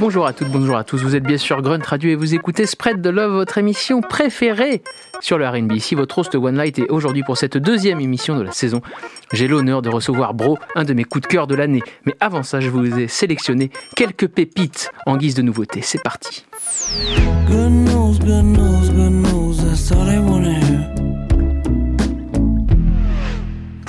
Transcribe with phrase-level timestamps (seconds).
[0.00, 1.02] Bonjour à toutes, bonjour à tous.
[1.02, 4.82] Vous êtes bien sûr Grunt Radio et vous écoutez Spread the Love, votre émission préférée
[5.20, 5.72] sur le RB.
[5.72, 8.80] Ici, votre host One Light et aujourd'hui pour cette deuxième émission de la saison,
[9.30, 11.82] j'ai l'honneur de recevoir Bro, un de mes coups de cœur de l'année.
[12.06, 15.82] Mais avant ça, je vous ai sélectionné quelques pépites en guise de nouveauté.
[15.82, 16.46] C'est parti.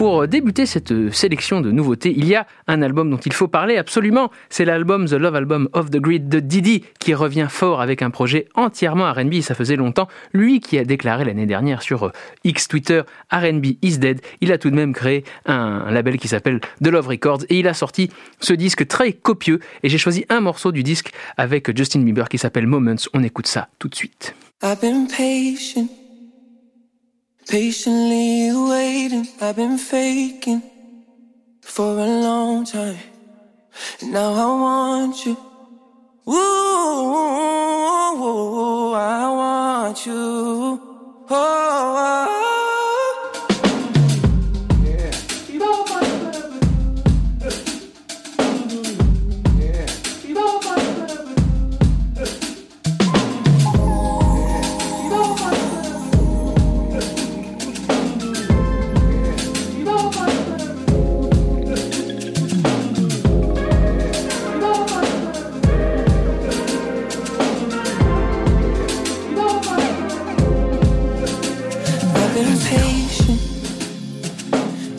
[0.02, 3.78] Pour débuter cette sélection de nouveautés, il y a un album dont il faut parler
[3.78, 4.32] absolument.
[4.50, 8.09] C'est l'album The Love Album of the Grid de Didi qui revient fort avec un
[8.09, 9.42] projet entièrement RB.
[9.42, 10.08] Ça faisait longtemps.
[10.34, 12.12] Lui qui a déclaré l'année dernière sur euh,
[12.44, 16.62] X Twitter RB is dead, il a tout de même créé un label qui s'appelle
[16.84, 18.09] The Love Records et il a sorti
[18.40, 19.59] ce disque très copieux.
[19.84, 22.95] Et j'ai choisi un morceau du disque avec Justin Bieber qui s'appelle Moments.
[23.14, 24.34] On écoute ça tout de suite.
[27.47, 30.61] Patiently waiting, I've been faking
[31.61, 32.97] for a long time.
[34.03, 35.38] Now I want you.
[36.30, 36.34] Ooh,
[38.94, 40.80] I want you.
[41.30, 42.41] Oh, oh.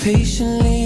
[0.03, 0.82] Patiently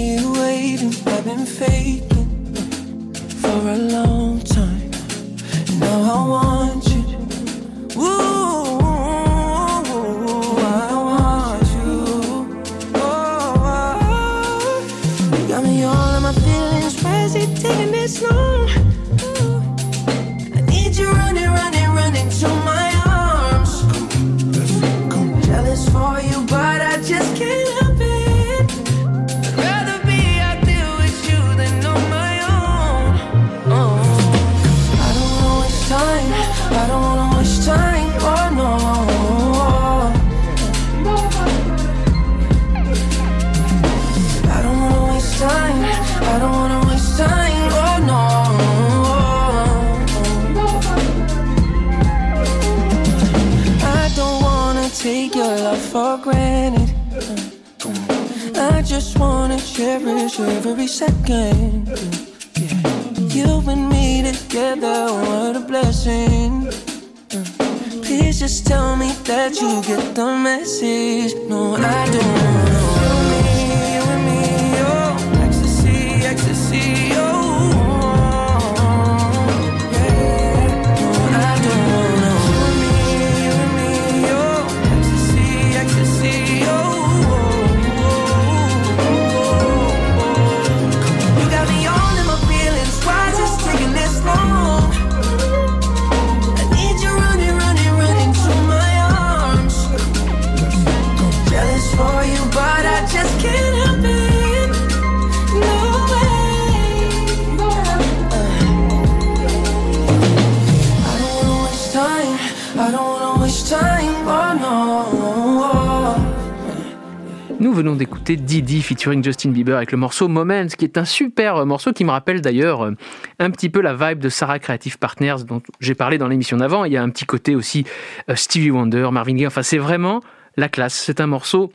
[119.23, 122.83] Justin Bieber avec le morceau Moments, qui est un super morceau qui me rappelle d'ailleurs
[122.83, 122.91] euh,
[123.39, 126.83] un petit peu la vibe de Sarah Creative Partners dont j'ai parlé dans l'émission d'avant.
[126.83, 127.85] Il y a un petit côté aussi
[128.29, 129.47] euh, Stevie Wonder, Marvin Gaye.
[129.47, 130.21] Enfin, c'est vraiment
[130.57, 130.93] la classe.
[130.93, 131.71] C'est un morceau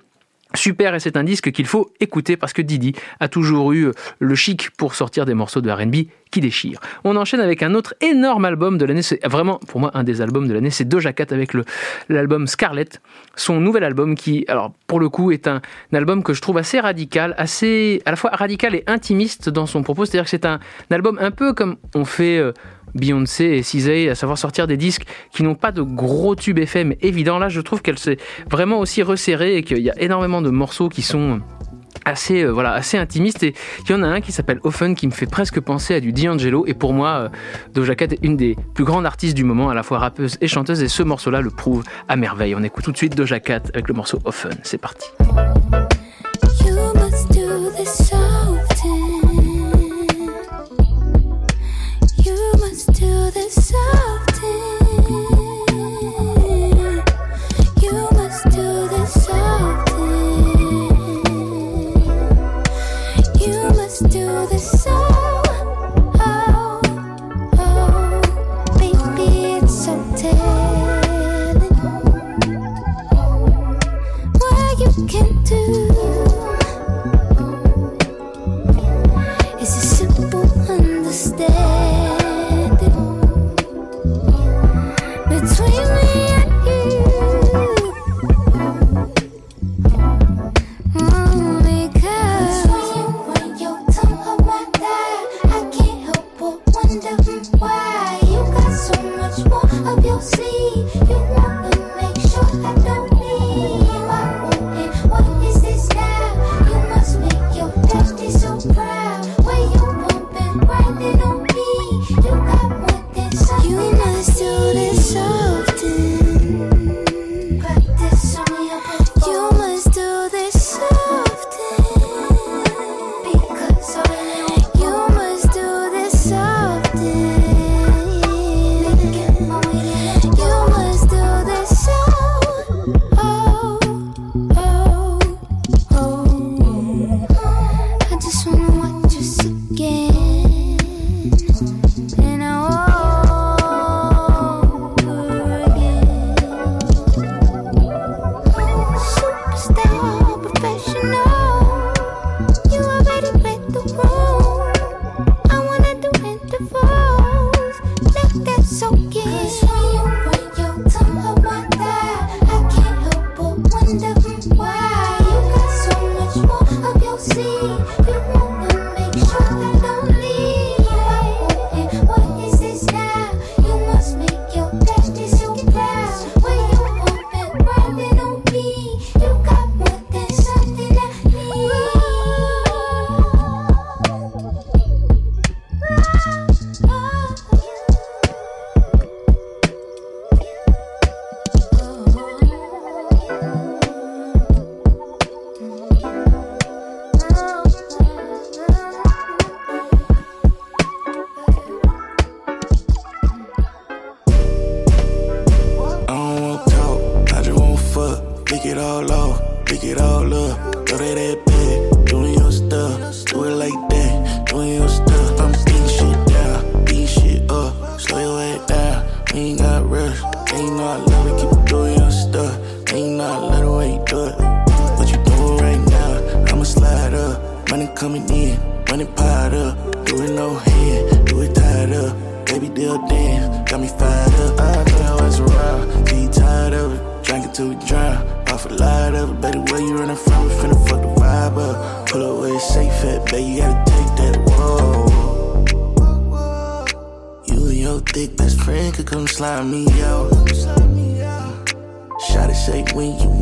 [0.54, 4.34] Super, et c'est un disque qu'il faut écouter parce que Didi a toujours eu le
[4.34, 6.80] chic pour sortir des morceaux de RB qui déchirent.
[7.04, 10.20] On enchaîne avec un autre énorme album de l'année, c'est vraiment pour moi un des
[10.20, 11.52] albums de l'année, c'est Doja Cat avec
[12.08, 13.00] l'album Scarlett,
[13.36, 15.60] son nouvel album qui, alors pour le coup, est un,
[15.92, 19.82] album que je trouve assez radical, assez à la fois radical et intimiste dans son
[19.82, 20.58] propos, c'est-à-dire que c'est un,
[20.90, 22.38] album un peu comme on fait...
[22.38, 22.52] Euh,
[22.94, 26.94] Beyoncé et Cizay, à savoir sortir des disques qui n'ont pas de gros tubes FM
[27.00, 27.38] évidents.
[27.38, 28.18] Là, je trouve qu'elle s'est
[28.50, 31.40] vraiment aussi resserrée et qu'il y a énormément de morceaux qui sont
[32.04, 33.42] assez euh, voilà assez intimistes.
[33.42, 33.54] Et
[33.84, 36.12] il y en a un qui s'appelle Often qui me fait presque penser à du
[36.12, 36.64] D'Angelo.
[36.66, 37.28] Et pour moi euh,
[37.74, 40.48] Doja Cat est une des plus grandes artistes du moment à la fois rappeuse et
[40.48, 40.82] chanteuse.
[40.82, 42.54] Et ce morceau là le prouve à merveille.
[42.54, 44.58] On écoute tout de suite Doja Cat avec le morceau Often.
[44.62, 45.06] C'est parti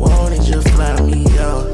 [0.01, 1.65] want it, just fly me out.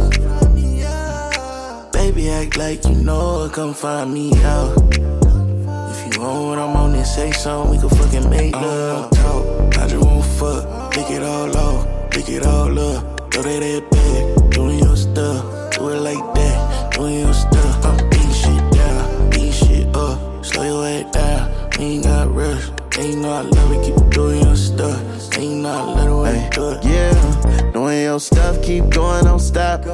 [1.91, 4.77] Baby, act like you know it, come find me out.
[4.93, 8.65] If you want what I'm on, then say something, we can fucking make uh-huh.
[8.65, 9.11] love.
[9.11, 13.31] Talk, I just won't fuck, pick it all off, pick it all up.
[13.31, 17.85] Throw that ass back, doing your stuff, do it like that, doing your stuff.
[17.85, 22.69] I'm beating shit down, beating shit up, slow your head down, we ain't got rush.
[22.97, 24.46] Ain't know I love it, keep doing
[25.37, 26.89] Ain't let the do.
[26.89, 29.85] Yeah, doing your stuff, keep going, don't stop.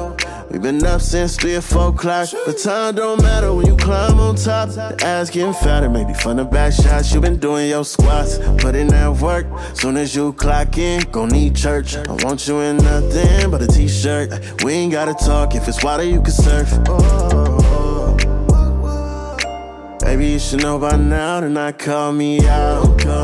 [0.50, 2.30] We've been up since three or four o'clock.
[2.46, 4.70] But time don't matter when you climb on top.
[4.70, 7.12] The ass getting fatter, maybe from the back shots.
[7.12, 9.46] You been doing your squats, put in that work.
[9.74, 11.96] Soon as you clock in, gon' need church.
[11.96, 14.62] I want you in nothing but a t-shirt.
[14.64, 16.72] We ain't gotta talk, if it's water you can surf.
[16.88, 18.16] Oh,
[20.00, 23.23] Baby, you should know by now to not call me out, call me out.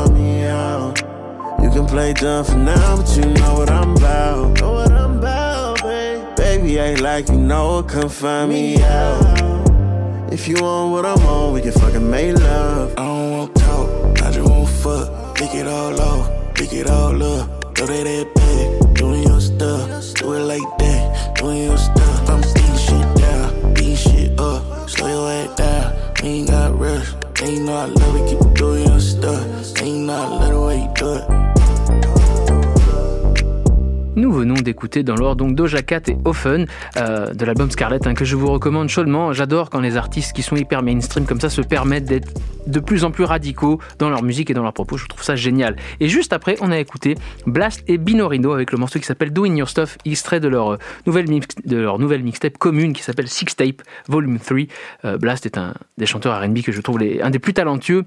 [1.71, 4.59] can play dumb for now, but you know what I'm about.
[4.59, 6.35] Know what I'm about, babe.
[6.35, 10.31] Baby, ain't like you know, come find me out.
[10.31, 12.91] If you want what I'm on, we can fucking make love.
[12.97, 15.35] I don't want talk, I just want fuck.
[15.35, 17.75] Pick it all off, pick it all up.
[17.75, 20.13] Throw that ass back, doing your stuff.
[20.15, 22.29] Do it like that, doing your stuff.
[22.29, 24.89] I'm beating shit down, beating shit up.
[24.89, 27.13] Slow your head down, we ain't got rush.
[27.41, 29.81] Ain't know I love it, keep doing your stuff.
[29.81, 31.60] Ain't know I love the way you do it.
[34.21, 38.13] Nous venons d'écouter dans l'ordre donc Doja Cat et Offen euh, de l'album Scarlett hein,
[38.13, 39.33] que je vous recommande chaudement.
[39.33, 42.31] J'adore quand les artistes qui sont hyper mainstream comme ça se permettent d'être
[42.67, 44.95] de plus en plus radicaux dans leur musique et dans leurs propos.
[44.95, 45.75] Je trouve ça génial.
[45.99, 47.15] Et juste après, on a écouté
[47.47, 50.77] Blast et Binorino avec le morceau qui s'appelle Doing Your Stuff, extrait de leur euh,
[51.07, 54.57] nouvelle, mix, de leur nouvelle mixtape commune qui s'appelle Six Tape Volume 3.
[55.03, 58.05] Euh, Blast est un des chanteurs R&B que je trouve les, un des plus talentueux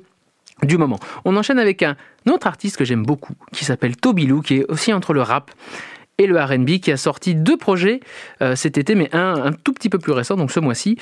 [0.63, 1.01] du moment.
[1.25, 1.97] On enchaîne avec un
[2.31, 5.51] autre artiste que j'aime beaucoup qui s'appelle Toby Lou qui est aussi entre le rap
[6.19, 8.01] et le RB qui a sorti deux projets
[8.43, 10.97] euh, cet été, mais un un tout petit peu plus récent, donc ce mois-ci,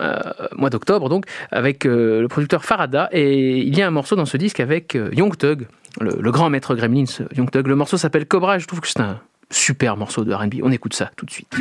[0.00, 0.18] euh,
[0.56, 3.08] mois d'octobre, donc, avec euh, le producteur Farada.
[3.12, 5.66] Et il y a un morceau dans ce disque avec Young Thug,
[6.00, 7.04] le, grand maître Gremlins,
[7.36, 7.66] Young Thug.
[7.66, 10.56] Le morceau s'appelle Cobra je trouve que c'est un super morceau de RB.
[10.62, 11.54] On écoute ça tout de suite.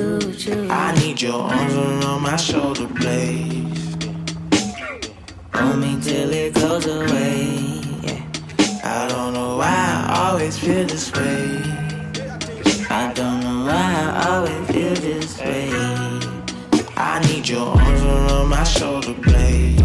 [0.00, 0.66] Through with you.
[0.70, 3.96] I need your arms around my shoulder blades.
[5.52, 7.44] Hold me till it goes away.
[8.06, 8.22] Yeah.
[8.82, 11.44] I don't know why I always feel this way.
[12.88, 15.68] I don't know why I always feel this way.
[16.96, 19.82] I need your arms around my shoulder blades.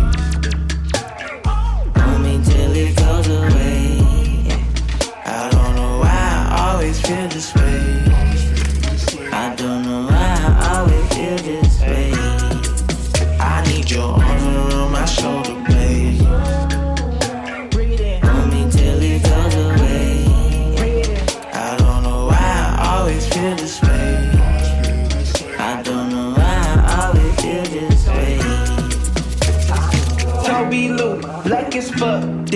[1.97, 3.99] Hold me till it goes away.
[4.47, 4.63] Yeah.
[5.25, 7.94] I don't know why I always feel this way.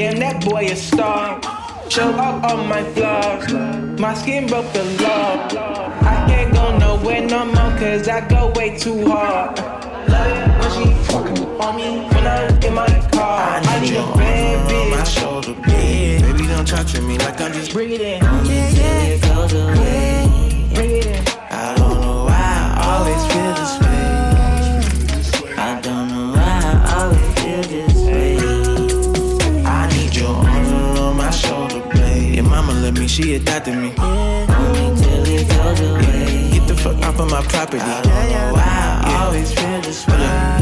[0.10, 1.40] Damn, that boy a star.
[1.90, 4.00] Show up on my vlogs.
[4.00, 5.48] My skin broke the law.
[6.02, 9.60] I can't go nowhere no more, cause I go way too hard.
[10.10, 13.62] Love it when she fucking on me when I'm in my car.
[13.64, 16.24] I need a bad Around my shoulder blades.
[16.24, 17.72] Baby, don't talk to me like I'm just.
[17.72, 20.70] Bring it in, Hold me till it goes away.
[20.74, 21.24] bring it in.
[21.52, 23.89] I don't know why I always feel this way.
[33.20, 33.90] She adopted me.
[33.98, 36.50] Hold me till it goes away.
[36.54, 37.80] Get the fuck off of my property.
[37.80, 40.16] I don't know why I always feel this way.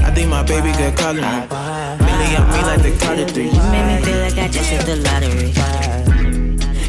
[0.07, 1.39] I think my baby girl calling me.
[2.05, 3.49] Really on me like the Carter three.
[3.49, 5.53] You made me feel like I just hit the lottery.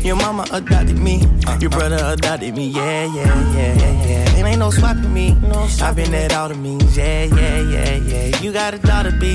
[0.07, 1.27] Your mama adopted me,
[1.61, 4.39] your brother adopted me, yeah, yeah, yeah, yeah, yeah.
[4.39, 5.35] It ain't no swapping me.
[5.35, 8.41] No I've been at all the means, yeah, yeah, yeah, yeah.
[8.41, 9.33] You got a daughter, B.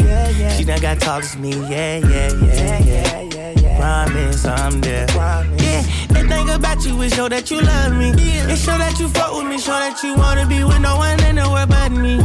[0.58, 3.43] She done got tall as me, yeah, yeah, yeah, yeah, yeah, yeah.
[3.84, 5.08] Promise I'm there.
[5.12, 8.12] Yeah, the thing about you is show that you love me.
[8.40, 11.22] And show that you fuck with me, show that you wanna be with no one
[11.26, 12.16] in the world but me.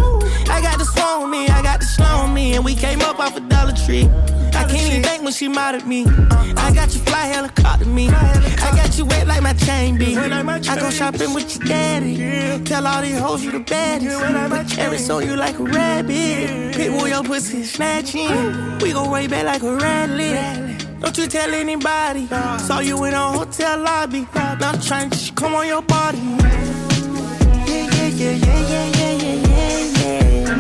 [0.49, 3.01] I got the swan with me, I got the slow on me, and we came
[3.01, 4.09] up off a Dollar Tree.
[4.55, 6.07] I can't even think when she mad at me.
[6.07, 8.09] I got you fly helicopter me.
[8.09, 10.17] I got you wet like my chain be.
[10.17, 12.65] I go shopping with your daddy.
[12.67, 14.17] Tell all these hoes you the baddest.
[14.53, 16.77] Put cherries on you like a rabbit.
[16.77, 18.79] Pitbull your pussy snatching.
[18.79, 20.78] We go way back like a rattling.
[21.01, 22.27] Don't you tell anybody.
[22.59, 24.27] Saw you in a hotel lobby.
[24.35, 26.19] Now I'm trying to come on your body.
[26.19, 30.59] Yeah, yeah, yeah, yeah, yeah, yeah, yeah, yeah, yeah.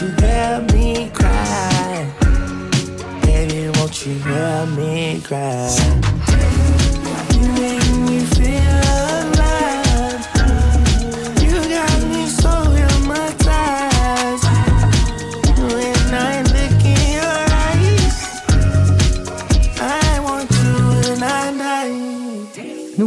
[0.00, 2.06] You hear me cry.
[3.22, 6.19] Baby, won't you hear me cry?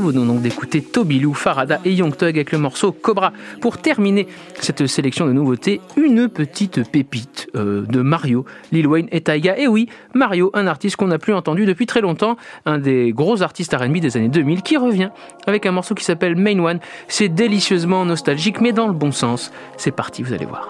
[0.04, 3.32] Nous venons donc d'écouter Toby Lou, Farada et Young avec le morceau Cobra.
[3.62, 4.28] Pour terminer
[4.60, 8.44] cette sélection de nouveautés, une petite pépite euh, de Mario,
[8.74, 9.58] Lil Wayne et Taiga.
[9.58, 13.44] Et oui, Mario, un artiste qu'on n'a plus entendu depuis très longtemps, un des gros
[13.44, 15.10] artistes R&B des années 2000, qui revient
[15.48, 16.80] avec un morceau qui s'appelle Main One.
[17.08, 19.54] C'est délicieusement nostalgique, mais dans le bon sens.
[19.78, 20.68] C'est parti, vous allez voir.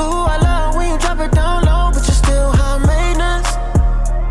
[0.00, 3.50] Ooh, I love when you drop it down low, but you're still high maintenance.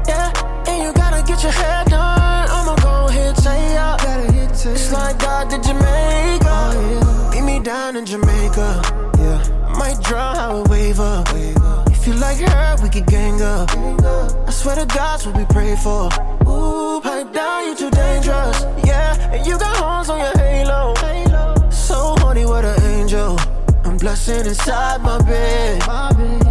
[0.10, 2.50] Yeah, and you gotta get your hair done.
[2.56, 4.00] I'ma go ahead, say up.
[4.72, 7.30] It's like God did Jamaica.
[7.32, 8.82] Beat me down in Jamaica.
[9.18, 11.24] Yeah, I might draw how a waiver.
[11.88, 13.70] If you like her, we could gang up.
[14.48, 16.10] I swear to God's what we pray for.
[16.48, 17.92] Ooh, pipe down, you too
[24.30, 25.88] inside my bed.
[25.88, 26.49] My bed.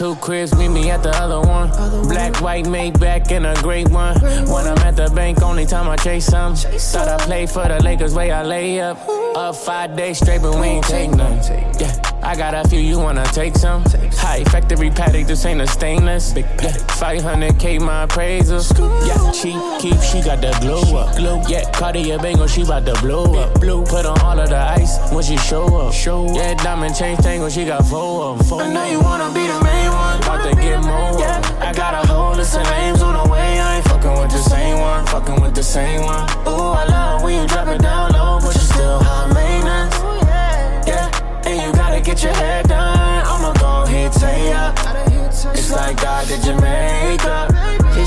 [0.00, 1.68] Two cribs, meet me at the other one.
[2.08, 4.18] Black, white, made back in a great one.
[4.48, 6.56] When I'm at the bank, only time I chase some.
[6.56, 8.96] Thought I played for the Lakers, way I lay up.
[9.36, 11.38] Up five days straight, but we ain't take none.
[11.78, 13.84] Yeah, I got a few, you wanna take some?
[14.14, 16.32] High factory paddock, this ain't a stainless.
[16.32, 18.62] Big Yeah, 500k my appraisal.
[19.06, 21.48] Yeah, she keep, she got the glow up.
[21.48, 23.60] Yeah, Cartier Bango, she bout to blow up.
[23.60, 25.94] Blue, Put on all of the ice when she show up.
[26.34, 28.58] Yeah, diamond chain tango, she got four of 'em.
[28.58, 29.89] I know you wanna be the main one.
[30.30, 31.18] About to get more.
[31.60, 33.58] I got a whole list of names on the way.
[33.58, 35.04] I ain't fucking with the same one.
[35.06, 36.22] Fucking with the same one.
[36.46, 39.96] Ooh, I love when you drop it down low, but you're still high maintenance.
[40.86, 43.26] Yeah, and you gotta get your hair done.
[43.26, 44.78] I'ma go say up.
[45.52, 47.48] It's like God did Jamaica.
[47.48, 47.49] She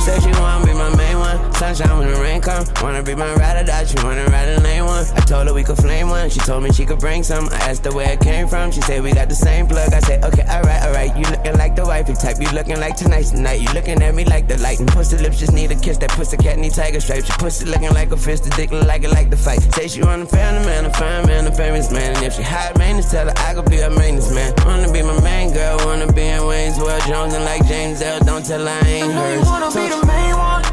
[0.04, 1.40] said she wanna be my main one.
[1.54, 2.66] Sunshine when the rain come.
[2.84, 3.86] Wanna be my ride or die.
[3.86, 5.06] She wanna ride a lane one.
[5.16, 6.30] I told her we could flame one.
[6.30, 7.48] She told me she could bring some.
[7.50, 8.72] I asked her where it came from.
[8.72, 9.94] She said we got the same plug.
[9.94, 11.16] I said okay, alright, alright.
[11.16, 12.38] You looking like the wifey type.
[12.42, 13.62] You looking like tonight's the night.
[13.62, 14.80] You looking at me like the light.
[14.82, 15.98] And pussy lips just need a kiss.
[16.00, 17.30] That pussy cat need tiger stripes.
[17.30, 18.44] Your pussy looking like a fist.
[18.44, 19.62] The dick look like it like the fight.
[19.74, 22.16] Say she wanna a family man, a fine man, a famous man.
[22.16, 24.54] And if she high maintenance, tell her I could be her maintenance man.
[24.66, 25.78] Wanna be my main girl.
[25.86, 28.20] Wanna be in Wayne's World Jones and like James L.
[28.20, 29.93] Don't tell her I ain't hers.
[30.00, 30.64] The main one.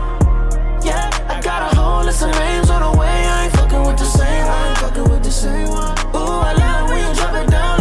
[0.83, 3.07] Yeah, I got a whole list of names on the way.
[3.07, 4.75] I ain't fucking with the same one.
[4.77, 5.99] Fucking with the same one.
[6.15, 7.80] Ooh, I love when you drop it down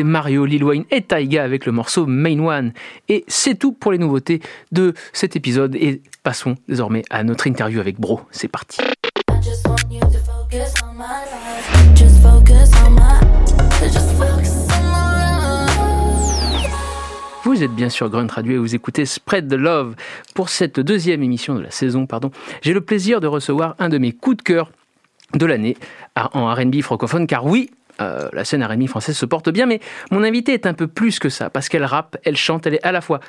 [0.00, 2.72] Mario, Lil Wayne et Taiga avec le morceau Main One.
[3.08, 4.40] Et c'est tout pour les nouveautés
[4.72, 5.76] de cet épisode.
[5.76, 8.22] Et passons désormais à notre interview avec Bro.
[8.30, 8.78] C'est parti.
[17.44, 19.94] Vous êtes bien sûr Grunt Radio et vous écoutez Spread the Love.
[20.34, 22.30] Pour cette deuxième émission de la saison, pardon,
[22.62, 24.70] j'ai le plaisir de recevoir un de mes coups de cœur
[25.34, 25.76] de l'année
[26.14, 27.70] en R&B francophone, car oui,
[28.02, 31.18] euh, la scène R&B française se porte bien, mais mon invité est un peu plus
[31.18, 33.20] que ça, parce qu'elle rappe, elle chante, elle est à la fois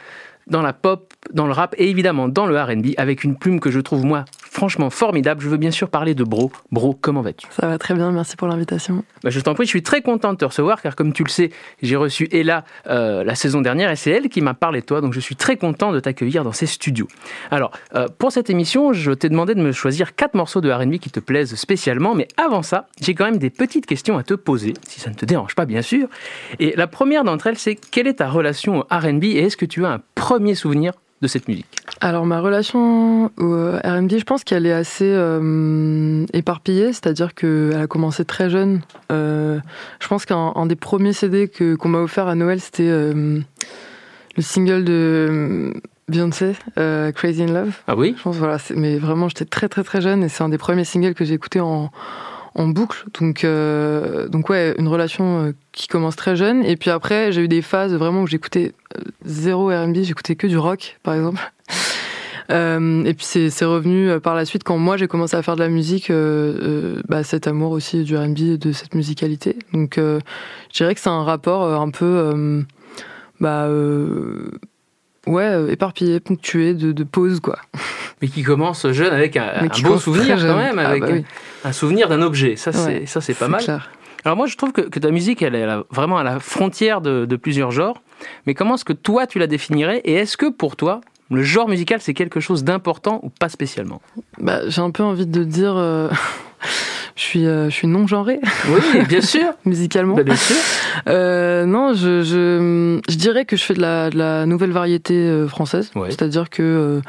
[0.47, 3.71] dans la pop, dans le rap et évidemment dans le R&B, avec une plume que
[3.71, 5.41] je trouve moi franchement formidable.
[5.41, 6.51] Je veux bien sûr parler de Bro.
[6.71, 7.47] Bro, comment vas-tu?
[7.51, 9.03] Ça va très bien, merci pour l'invitation.
[9.23, 11.29] bah, je t'en prie, je suis très content de te recevoir car comme tu le
[11.29, 11.49] sais,
[11.81, 15.01] j'ai reçu Ella euh, la saison dernière et c'est elle qui m'a parlé de toi,
[15.01, 17.07] donc je suis très content de t'accueillir dans ses studios.
[17.49, 20.97] Alors, euh, pour cette émission, je t'ai demandé de me choisir quatre morceaux de R&B
[20.97, 24.35] qui te plaisent spécialement, mais avant ça, j'ai quand même des petites questions à te
[24.35, 26.07] poser, si ça ne te dérange pas bien sûr.
[26.59, 29.65] Et la première d'entre elles, c'est quelle est ta relation au R&B et est-ce que
[29.65, 31.65] tu as un premier souvenir de cette musique
[32.01, 37.79] Alors ma relation au euh, R&B, je pense qu'elle est assez euh, éparpillée, c'est-à-dire qu'elle
[37.81, 38.81] a commencé très jeune.
[39.11, 39.59] Euh,
[39.99, 43.39] je pense qu'un un des premiers CD que qu'on m'a offert à Noël, c'était euh,
[44.35, 45.73] le single de
[46.09, 47.73] Beyoncé, euh, Crazy in Love.
[47.87, 48.13] Ah oui?
[48.17, 50.83] Je pense voilà, mais vraiment j'étais très très très jeune et c'est un des premiers
[50.83, 51.89] singles que j'ai écouté en
[52.55, 53.05] en boucle.
[53.19, 57.41] Donc euh, donc ouais, une relation euh, qui commence très jeune et puis après j'ai
[57.41, 61.41] eu des phases vraiment où j'écoutais euh, zéro R&B, j'écoutais que du rock par exemple.
[62.49, 65.69] Et puis c'est revenu par la suite quand moi j'ai commencé à faire de la
[65.69, 66.11] musique,
[67.07, 69.57] bah, cet amour aussi du R&B, de cette musicalité.
[69.71, 70.19] Donc je
[70.71, 72.63] dirais que c'est un rapport un peu,
[73.39, 73.67] bah
[75.25, 77.57] ouais, éparpillé, ponctué de, de pause quoi.
[78.21, 81.13] Mais qui commence jeune avec un, un beau souvenir quand même, Ah avec bah un-
[81.17, 81.25] oui.
[81.65, 82.55] un, souvenir d'un objet.
[82.55, 83.61] Ça, c'est ça, c'est pas mal.
[83.63, 83.89] clair.
[84.25, 87.25] Alors moi, je trouve que, que ta musique, elle est vraiment à la frontière de,
[87.25, 88.01] de plusieurs genres.
[88.47, 89.99] Mais comment est-ce que toi, tu la définirais?
[90.05, 94.01] Et est-ce que pour toi, le genre musical, c'est quelque chose d'important ou pas spécialement?
[94.39, 96.07] Bah, j'ai un peu envie de dire, euh,
[97.17, 99.47] je suis, euh, je suis non genrée Oui, bien sûr.
[99.65, 100.15] musicalement.
[100.15, 100.55] Bah, bien sûr.
[101.09, 105.45] Euh, non, je, je, je dirais que je fais de la, de la nouvelle variété
[105.49, 105.91] française.
[105.95, 106.11] Ouais.
[106.11, 107.01] C'est-à-dire que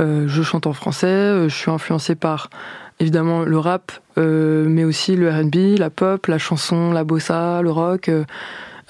[0.00, 2.50] euh, je chante en français, euh, je suis influencée par
[2.98, 7.70] évidemment le rap, euh, mais aussi le RB, la pop, la chanson, la bossa, le
[7.70, 8.08] rock.
[8.08, 8.24] euh,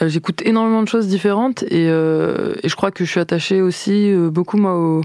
[0.02, 3.60] euh, J'écoute énormément de choses différentes et, euh, et je crois que je suis attachée
[3.62, 5.02] aussi euh, beaucoup moi aux,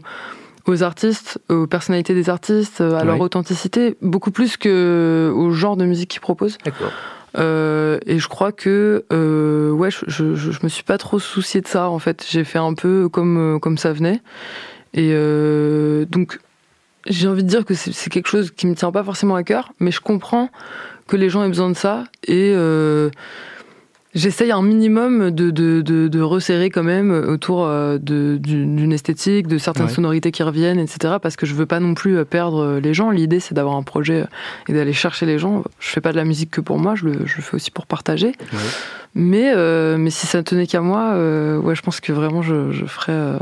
[0.68, 5.86] aux artistes, aux personnalités des artistes, à leur authenticité, beaucoup plus que au genre de
[5.86, 6.58] musique qu'ils proposent.
[6.66, 6.92] D'accord.
[7.38, 11.60] Euh, et je crois que euh, ouais, je, je, je me suis pas trop soucié
[11.62, 12.26] de ça en fait.
[12.28, 14.22] J'ai fait un peu comme comme ça venait.
[14.96, 16.40] Et euh, donc
[17.08, 19.74] j'ai envie de dire que c'est quelque chose qui me tient pas forcément à cœur,
[19.80, 20.50] mais je comprends
[21.08, 23.12] que les gens aient besoin de ça et euh,
[24.16, 29.58] J'essaye un minimum de, de, de, de resserrer quand même autour euh, d'une esthétique, de
[29.58, 29.92] certaines Ouais.
[29.92, 31.16] sonorités qui reviennent, etc.
[31.22, 33.10] Parce que je veux pas non plus perdre les gens.
[33.10, 34.24] L'idée, c'est d'avoir un projet
[34.70, 35.66] et d'aller chercher les gens.
[35.82, 37.72] Je fais pas de la musique que pour moi, je le, je le fais aussi
[37.72, 38.28] pour partager.
[38.54, 38.60] Ouais.
[39.16, 42.72] Mais, euh, mais si ça tenait qu'à moi, euh, ouais, je pense que vraiment je,
[42.72, 43.38] je ferais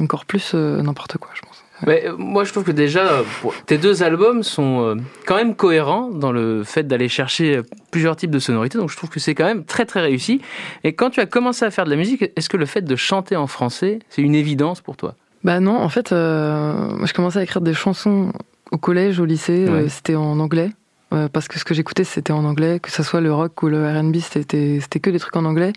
[0.00, 1.64] encore plus euh, n'importe quoi, je pense.
[1.86, 3.22] Mais, euh, moi, je trouve que déjà, euh,
[3.66, 8.38] tes deux albums sont quand même cohérents dans le fait d'aller chercher plusieurs types de
[8.38, 8.76] sonorités.
[8.78, 10.42] Donc, je trouve que c'est quand même très, très réussi.
[10.84, 12.96] Et quand tu as commencé à faire de la musique, est-ce que le fait de
[12.96, 15.14] chanter en français, c'est une évidence pour toi?
[15.42, 18.32] Bah non, en fait, euh, moi je commençais à écrire des chansons
[18.70, 20.70] au collège, au lycée, euh, c'était en anglais.
[21.12, 23.68] euh, parce que ce que j'écoutais c'était en anglais, que ce soit le rock ou
[23.68, 25.72] le RB, c'était que des trucs en anglais.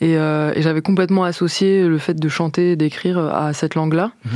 [0.00, 4.12] Et, euh, et j'avais complètement associé le fait de chanter, d'écrire à cette langue-là.
[4.24, 4.30] Mhm.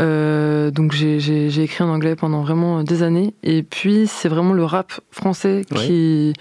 [0.00, 3.34] Euh, donc j'ai- écrit en anglais pendant vraiment des années.
[3.42, 5.78] Et puis c'est vraiment le rap français Ouais.
[5.78, 6.32] qui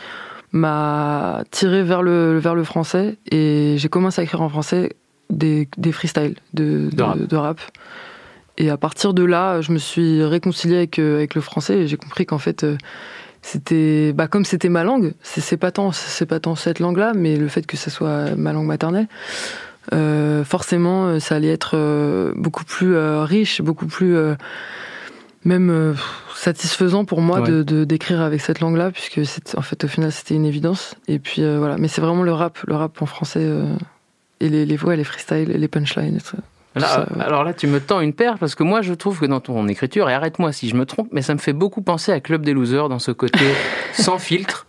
[0.52, 3.18] m'a tiré vers le, vers le français.
[3.30, 4.94] Et j'ai commencé à écrire en français
[5.30, 7.18] des, des freestyles de, De rap.
[7.20, 7.62] de rap.
[8.58, 11.88] Et à partir de là, je me suis réconciliée avec, euh, avec le français et
[11.88, 12.78] j'ai compris qu'en fait, euh,
[13.42, 17.38] c'était, bah, comme c'était ma langue, c'est pas tant, c'est pas tant cette langue-là, mais
[17.38, 19.08] le fait que ça soit ma langue maternelle,
[19.94, 24.36] euh, forcément, euh, ça allait être euh, beaucoup plus euh, riche, beaucoup plus euh,
[25.44, 25.94] même euh,
[26.36, 27.50] satisfaisant pour moi Ouais.
[27.50, 30.94] de de- d'écrire avec cette langue-là, puisque c'est, en fait, au final, c'était une évidence.
[31.08, 33.66] Et puis euh, voilà, mais c'est vraiment le rap, le rap en français euh,
[34.40, 36.18] et les les voix, les freestyles, les punchlines.
[36.18, 36.38] et tout.
[36.76, 37.06] Là.
[37.20, 39.68] Alors là, tu me tends une perche parce que moi, je trouve que dans ton
[39.68, 42.44] écriture, et arrête-moi si je me trompe, mais ça me fait beaucoup penser à Club
[42.46, 43.44] des Losers dans ce côté
[43.94, 44.66] sans filtre,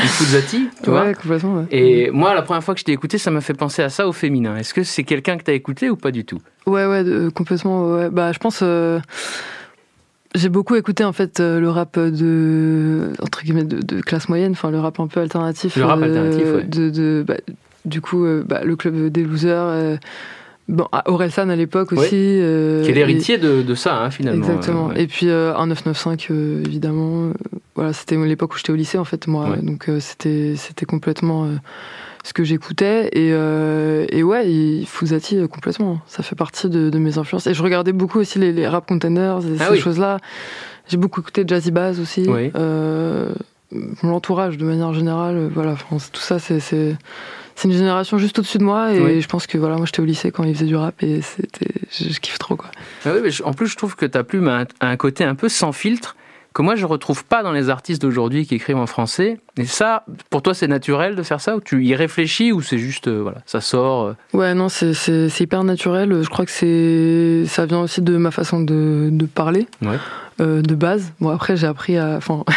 [0.00, 1.06] du Fuzzati, tu vois.
[1.06, 1.14] ouais.
[1.72, 4.06] Et moi, la première fois que je t'ai écouté, ça m'a fait penser à ça
[4.06, 4.56] au féminin.
[4.56, 6.40] Est-ce que c'est quelqu'un que t'as écouté ou pas du tout?
[6.66, 7.92] Ouais, ouais, complètement.
[7.92, 8.08] Ouais.
[8.10, 8.60] Bah, je pense.
[8.62, 9.00] euh,
[10.34, 14.52] j'ai beaucoup écouté en fait euh, le rap de entre guillemets de, de classe moyenne,
[14.52, 15.76] enfin le rap un peu alternatif.
[15.76, 16.62] Le rap euh, alternatif, ouais.
[16.64, 17.34] De, de bah,
[17.84, 19.66] du coup, euh, bah, le club des losers.
[19.66, 19.96] euh,
[20.72, 22.10] bon, Orelsan à l'époque aussi.
[22.14, 24.44] euh, Qui est et- l'héritier de, de ça, hein, finalement.
[24.44, 24.90] Exactement.
[24.90, 25.02] Euh, ouais.
[25.02, 27.32] Et puis euh, un 995, euh, évidemment.
[27.76, 29.48] voilà, c'était l'époque où j'étais au lycée, en fait, moi.
[29.50, 29.62] Ouais.
[29.62, 31.48] Donc c'était c'était complètement
[32.24, 33.08] ce que j'écoutais.
[33.12, 33.30] Et,
[34.10, 34.86] et ouais, il
[35.36, 36.00] euh, complètement.
[36.06, 37.46] Ça fait partie de, de mes influences.
[37.46, 39.78] Et je regardais beaucoup aussi les, les rap contenders et Ah ces oui.
[39.80, 40.18] choses-là.
[40.88, 42.26] J'ai beaucoup écouté Jazzy Bass aussi.
[42.28, 42.50] Oui.
[44.02, 45.48] L'entourage, de manière générale.
[45.54, 45.74] Voilà,
[46.12, 46.60] tout ça, c'est.
[47.54, 49.20] C'est- une génération juste au-dessus de moi et Oui.
[49.20, 51.72] je pense que voilà moi j'étais au lycée quand ils faisaient du rap et c'était
[51.90, 52.70] je, je kiffe trop quoi.
[53.04, 55.34] Ah oui, mais je- en plus, je trouve que ta plume a un, côté un
[55.34, 56.16] peu sans filtre
[56.54, 59.38] que moi je retrouve pas dans les artistes d'aujourd'hui qui écrivent en français.
[59.56, 62.76] Et ça, pour toi, c'est naturel de faire ça ou tu y réfléchis ou c'est
[62.78, 64.02] juste euh, voilà, ça sort.
[64.02, 64.92] euh, Ouais, non, c'est-
[65.40, 66.22] hyper naturel.
[66.22, 69.96] Je crois que c'est ça vient aussi de ma façon de, de parler, Ouais.
[70.42, 71.12] euh, de base.
[71.20, 72.16] Bon, après, j'ai appris à.
[72.18, 72.44] Enfin,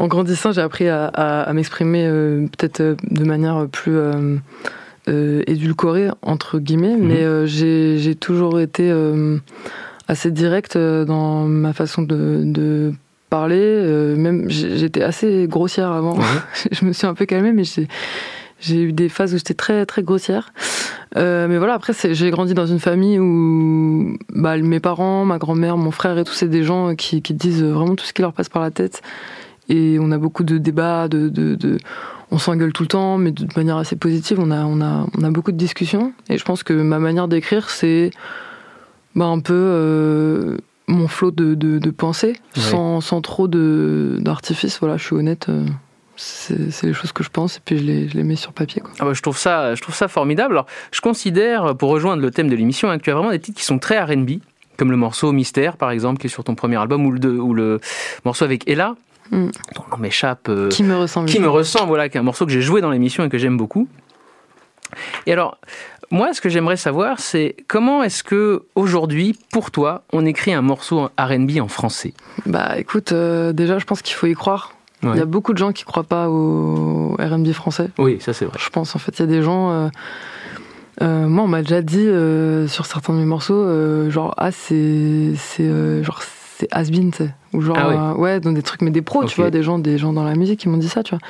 [0.00, 5.42] en grandissant, j'ai appris à, à- à m'exprimer euh, peut-être euh, de manière plus euh,
[5.46, 7.06] édulcorée, entre guillemets, Mhm.
[7.08, 8.92] mais j'ai toujours été
[10.08, 12.42] assez direct euh, dans ma façon de.
[12.44, 12.92] de
[13.30, 13.76] parler
[14.16, 16.18] même j'étais assez grossière avant
[16.72, 17.86] je me suis un peu calmée mais j'ai
[18.58, 20.52] j'ai eu des phases où j'étais très très grossière.
[21.16, 25.76] Euh, mais voilà, après j'ai grandi dans une famille où bah, mes parents, ma grand-mère,
[25.78, 28.32] mon frère et tout, c'est des gens qui, qui disent vraiment tout ce qui leur
[28.32, 29.00] passe par la tête.
[29.70, 31.78] Et on a beaucoup de débats, de, de, de-
[32.32, 34.38] on s'engueule tout le temps, mais de manière assez positive.
[34.40, 36.12] On a, on a, on a beaucoup de discussions.
[36.28, 38.10] Et je pense que ma manière d'écrire, c'est
[39.14, 40.56] bah, un peu euh,
[40.88, 44.78] mon flot de, de, de pensée, sans, sans trop d'artifice.
[44.80, 45.48] Voilà, je suis honnête.
[45.48, 45.64] euh,
[46.16, 48.82] c'est les choses que je pense et puis je les, je les mets sur papier.
[48.82, 48.90] Quoi.
[49.00, 50.52] Ah bah, je, trouve ça, je trouve ça formidable.
[50.52, 53.38] Alors, je considère, pour rejoindre le thème de l'émission, hein, que tu as vraiment des
[53.40, 54.32] titres qui sont très RB,
[54.76, 57.54] comme le morceau Mystère, par exemple, qui est sur ton premier album, ou le, ou
[57.54, 57.80] le
[58.24, 58.96] morceau avec Ella,
[59.30, 59.50] Mm.
[59.76, 60.48] dont m'échappe.
[60.48, 62.80] euh, Qui me ressemble qui me ressemble, voilà, qui est un morceau que j'ai joué
[62.80, 63.86] dans l'émission et que j'aime beaucoup.
[65.26, 65.58] Et alors,
[66.10, 70.62] moi, ce que j'aimerais savoir, c'est comment est-ce que aujourd'hui, pour toi, on écrit un
[70.62, 72.12] morceau R&B en français?
[72.46, 74.72] Bah écoute, euh, déjà je pense qu'il faut y croire.
[75.02, 77.88] Il y a beaucoup de gens qui croient pas au RB français.
[77.96, 78.58] Oui, ça c'est vrai.
[78.62, 79.70] Je pense en fait, il y a des gens.
[79.70, 79.88] euh,
[81.00, 82.06] euh, moi, on m'a déjà dit
[82.68, 86.20] sur certains de mes morceaux, genre ah c'est c'est genre
[86.60, 87.30] c'est has-been, tu sais.
[87.52, 87.94] ou genre Ah oui.
[87.96, 90.24] euh, ouais dans des trucs mais des pros, tu vois, des gens des gens dans
[90.24, 91.20] la musique qui m'ont dit ça, tu vois.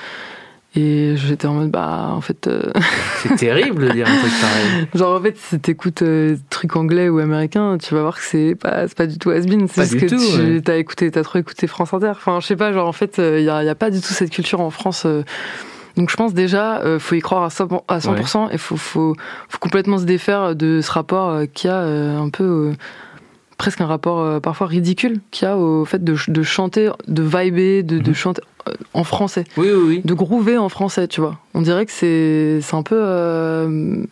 [0.76, 2.62] Et j'étais en mode bah en fait euh,
[3.22, 4.86] C'est terrible de dire un truc pareil.
[4.94, 8.54] genre en fait si t'écoutes euh, trucs anglais ou américains, tu vas voir que c'est
[8.54, 10.60] pas pas du tout has-been, c'est juste que tout, tu ouais.
[10.60, 12.10] t'as écouté t'as trop écouté France Inter.
[12.10, 14.12] Enfin je sais pas, genre en fait il y, a, y a pas du tout
[14.12, 15.02] cette culture en France.
[15.06, 15.22] euh,
[15.96, 19.16] donc je pense déjà, euh, faut y croire à 100%, à 100% et faut, faut,
[19.48, 22.72] faut complètement se défaire de ce rapport euh, qu'il y a euh, un peu, euh,
[23.60, 26.90] presque un rapport euh, parfois ridicule qu'il y a au fait de, ch- de chanter,
[27.08, 28.14] de vibrer, de, de Mhm.
[28.14, 30.00] chanter euh, en français, Oui, oui, oui.
[30.02, 31.36] de groover en français, tu vois.
[31.52, 32.96] On dirait que c'est c'est un peu...
[32.98, 34.02] euh,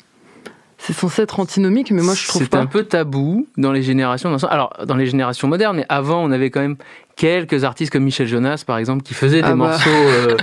[0.76, 2.58] c'est censé être antinomique, mais moi je trouve C'est pas.
[2.58, 4.30] un peu tabou dans les générations.
[4.30, 6.76] dans- Alors, dans les générations modernes, mais avant, on avait quand même
[7.16, 9.56] quelques artistes comme Michel Jonas, par exemple, qui faisaient des Ah bah.
[9.56, 10.36] morceaux euh,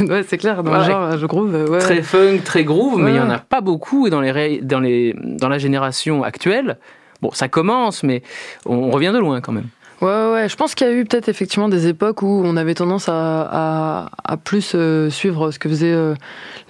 [0.08, 1.54] ouais, c'est clair, dans le genre, je groove.
[1.70, 1.78] Ouais.
[1.78, 3.34] très funk, très groove, mais il y en Ouais.
[3.34, 4.06] a pas beaucoup.
[4.06, 6.78] Et dans, les, ré- dans, les, dans la génération actuelle,
[7.22, 8.22] bon, ça commence, mais
[8.66, 9.68] on, revient de loin quand même.
[10.00, 12.74] Ouais, ouais, je pense qu'il y a eu peut-être effectivement des époques où on avait
[12.74, 16.14] tendance à, à, à plus euh, suivre ce que faisaient euh,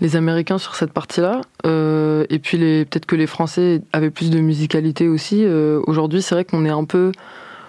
[0.00, 1.40] les Américains sur cette partie-là.
[1.64, 5.46] Euh, et puis peut-être que les Français avaient plus de musicalité aussi.
[5.86, 7.12] Aujourd'hui, c'est vrai qu'on est un peu,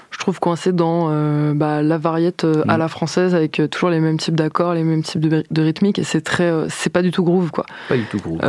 [0.09, 1.09] je trouve, coincé dans
[1.53, 2.79] bah, la variette à Mm.
[2.79, 5.99] la française avec toujours les mêmes types d'accords, les mêmes types de, de rythmiques.
[5.99, 7.67] Et c'est très, c'est pas du tout groove, quoi.
[7.87, 8.39] Pas du tout groove.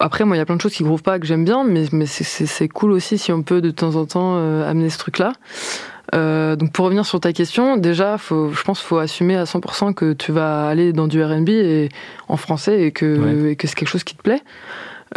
[0.00, 1.84] Après, moi, il y a plein de choses qui groovent pas que j'aime bien, mais,
[1.92, 5.32] mais c'est- cool aussi si on peut de temps en temps euh, amener ce truc-là.
[6.14, 9.44] Euh, donc pour revenir sur ta question, déjà, faut, je pense qu'il faut assumer à
[9.44, 11.88] 100% que tu vas aller dans du R&B et
[12.28, 14.42] en français et que, et que c'est quelque chose qui te plaît.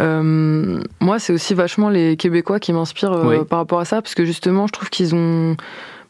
[0.00, 3.36] Euh, moi, c'est aussi vachement les Québécois qui m'inspirent Oui.
[3.48, 5.56] par rapport à ça, parce que justement, je trouve qu'ils ont,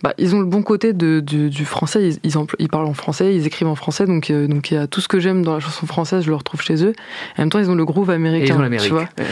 [0.03, 2.09] bah, ils ont le bon côté de, du, du français.
[2.09, 4.75] Ils, ils, empl- ils parlent en français, ils écrivent en français, donc euh, donc il
[4.75, 6.93] y a tout ce que j'aime dans la chanson française, je le retrouve chez eux.
[7.37, 9.09] En même temps, ils ont le groove Et américain, ils ont tu vois.
[9.21, 9.25] Euh,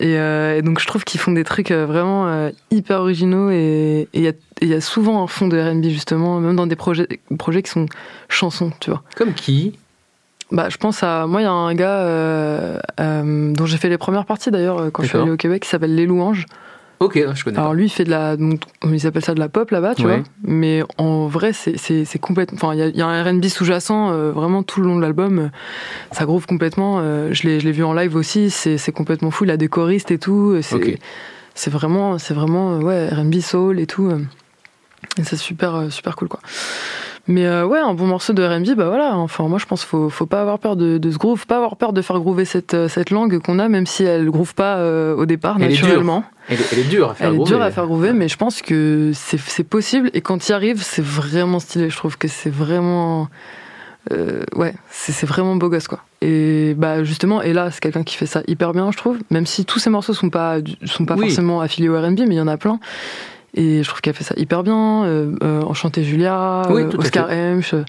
[0.00, 3.50] Et, euh, et donc je trouve qu'ils font des trucs euh, vraiment euh, hyper originaux
[3.50, 6.38] et et il y, a- et il y a souvent un fond de R&B justement,
[6.38, 7.86] même dans des projets, projets qui sont
[8.28, 9.02] chansons, tu vois.
[9.16, 9.72] Comme qui?
[10.52, 13.88] Bah, je pense à moi, il y a un gars euh, euh, dont j'ai fait
[13.88, 16.46] les premières parties d'ailleurs quand je suis allée au Québec, qui s'appelle Les Louanges.
[17.00, 17.58] Ok, je connais.
[17.58, 20.02] Alors lui, il fait de la, donc, ils appellent ça de la pop là-bas, tu
[20.02, 20.16] Ouais.
[20.16, 20.24] vois.
[20.42, 23.44] Mais en vrai, c'est c'est c'est complètement, enfin, il y a, y a un R&B
[23.46, 25.38] sous-jacent euh, vraiment tout le long de l'album.
[25.38, 25.48] euh,
[26.10, 26.98] ça groove complètement.
[27.00, 28.50] euh, je l'ai je l'ai vu en live aussi.
[28.50, 29.44] C'est c'est complètement fou.
[29.44, 30.54] Il a des choristes et tout.
[30.56, 30.98] euh, C'est Ok.
[31.54, 34.10] c'est vraiment c'est vraiment euh, ouais R&B soul et tout.
[34.10, 36.40] et c'est super super cool quoi.
[37.30, 39.14] Mais euh, ouais, un bon morceau de R&B, bah voilà.
[39.16, 41.46] Enfin, moi, je pense qu'il faut, faut pas avoir peur de, de ce groove, faut
[41.46, 44.30] pas avoir peur de faire groover cette, euh, cette langue qu'on a, même si elle
[44.30, 46.24] groove pas euh, au départ, Elle est naturellement.
[46.48, 47.50] Elle, est- elle est dure à faire Elle est groover.
[47.54, 50.10] dure à faire groover, mais je pense que c'est c'est possible.
[50.14, 51.90] Et quand il arrive, c'est vraiment stylé.
[51.90, 53.28] Je trouve que c'est vraiment.
[54.12, 56.00] euh, ouais, c'est vraiment beau gosse, quoi.
[56.22, 59.18] Et bah justement, et là, c'est quelqu'un qui fait ça hyper bien, je trouve.
[59.30, 61.26] Même si tous ces morceaux sont pas, sont pas Oui.
[61.26, 62.80] forcément affiliés au RB, mais il y en a plein.
[63.54, 65.04] Et je trouve qu'elle fait ça hyper bien.
[65.04, 67.30] Euh, euh, Enchanté Julia, Oui, euh, Oscar.
[67.30, 67.74] Hemsch.
[67.74, 67.84] euh,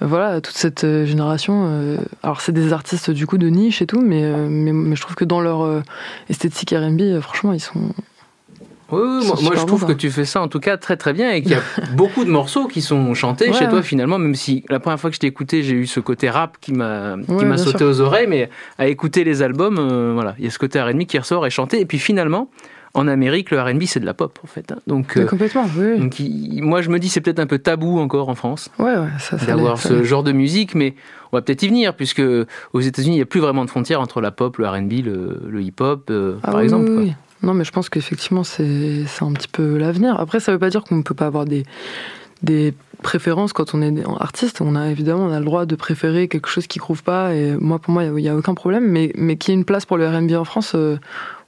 [0.00, 1.96] voilà, toute cette génération.
[2.22, 5.16] alors, c'est des artistes du coup de niche et tout, mais, mais, mais je trouve
[5.16, 5.82] que dans leur
[6.30, 7.80] esthétique RB, franchement, ils sont,
[8.92, 11.42] Oui, moi, je trouve que tu fais ça en tout cas très très bien et
[11.42, 11.62] qu'il y a
[11.96, 13.82] beaucoup de morceaux qui sont chantés Ouais, chez toi ouais.
[13.82, 16.58] finalement, même si la première fois que je t'ai écouté, j'ai eu ce côté rap
[16.60, 17.88] qui m'a qui sauté sûr.
[17.88, 21.06] aux oreilles, mais à écouter les albums, euh, voilà, il y a ce côté R&B
[21.06, 21.80] qui ressort et chanté.
[21.80, 22.48] Et puis finalement,
[22.98, 24.72] en Amérique, le R&B c'est de la pop en fait.
[24.72, 24.78] hein.
[24.86, 25.98] Donc, euh, complètement, oui.
[25.98, 28.86] donc, il- moi je me dis c'est peut-être un peu tabou encore en France Ouais,
[28.96, 30.94] ouais, ça, ça d'avoir ce genre de musique, mais
[31.32, 32.22] on va peut-être y venir puisque
[32.72, 35.40] aux États-Unis il n'y a plus vraiment de frontières entre la pop, le R&B, le,
[35.48, 36.90] le hip-hop, euh, Ah par oui, exemple.
[36.90, 37.12] oui.
[37.42, 40.18] Non, mais je pense qu'effectivement, c'est un petit peu l'avenir.
[40.18, 41.62] Après, ça veut pas dire qu'on ne peut pas avoir des,
[42.42, 44.60] des préférences quand on est artiste.
[44.60, 47.34] On a évidemment on a le droit de préférer quelque chose qui groove pas.
[47.34, 48.88] Et moi, pour moi, il n'y a, aucun problème.
[48.88, 50.96] Mais, mais qu'il y ait une place pour le RB en France, euh,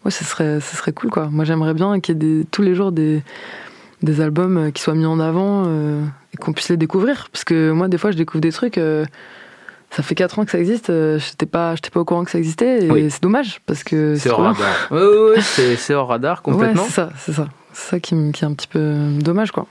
[0.04, 1.10] ouais, ce serait, ce serait cool.
[1.10, 1.28] Quoi.
[1.30, 3.22] Moi, j'aimerais bien qu'il y ait des, tous les jours des,
[4.02, 6.02] des albums euh, qui soient mis en avant euh,
[6.34, 7.28] et qu'on puisse les découvrir.
[7.32, 8.78] Parce que moi, des fois, je découvre des trucs.
[8.78, 9.04] euh,
[9.92, 12.30] ça fait 4 ans que ça existe, euh, j'étais pas, j'étais pas au courant que
[12.30, 13.10] ça existait, et Oui.
[13.10, 14.68] c'est dommage, parce que C'est hors radar.
[14.92, 16.82] Ouais, c'est c'est hors radar complètement.
[16.82, 17.48] Ouais, c'est ça, c'est ça.
[17.72, 19.66] C'est ça qui, qui est un petit peu dommage, quoi.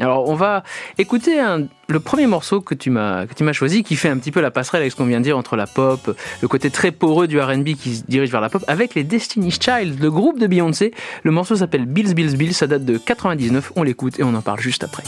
[0.00, 0.62] Alors, on va
[0.98, 1.40] écouter
[1.88, 4.92] le premier morceau que tu m'as choisi, qui fait un petit peu la passerelle avec
[4.92, 7.96] ce qu'on vient de dire entre la pop, le côté très poreux du R&B qui
[7.96, 10.92] se dirige vers la pop, avec les Destiny's Child, le groupe de Beyoncé.
[11.22, 13.72] Le morceau s'appelle Bills Bills Bills, ça date de 99.
[13.76, 15.02] On l'écoute et on en parle juste après.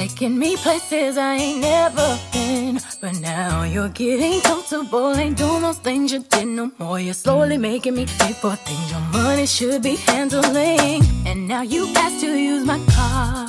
[0.00, 2.80] Taking me places I ain't never been.
[3.02, 6.98] But now you're getting comfortable, ain't doing those things you did no more.
[6.98, 11.02] You're slowly making me pay for things your money should be handling.
[11.26, 13.46] And now you ask to use my car.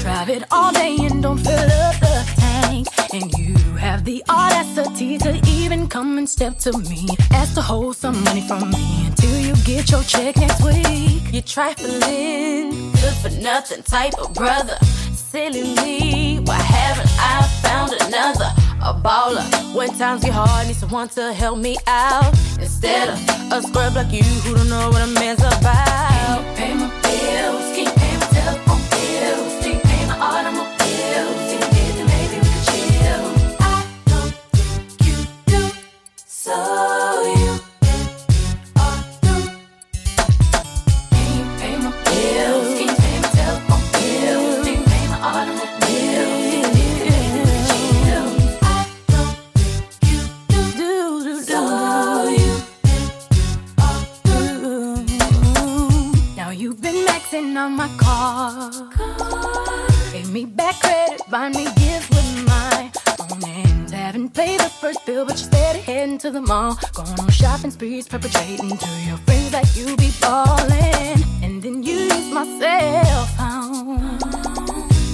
[0.00, 2.88] Drive it all day and don't fill up the tank.
[3.12, 7.08] And you have the audacity to even come and step to me.
[7.30, 9.13] Ask to hold some money from me
[9.64, 11.22] get your check next week.
[11.32, 14.76] You're trifling, good for nothing type of brother.
[15.12, 18.52] Silly me, why haven't I found another?
[18.82, 19.74] A baller.
[19.74, 22.32] When times get hard, need someone to help me out.
[22.60, 26.44] Instead of a scrub like you who don't know what a man's about.
[66.34, 66.76] The mall.
[66.92, 71.22] Going on shopping sprees, perpetrating to your friends that you be ballin'.
[71.42, 74.18] And then you use my cell phone.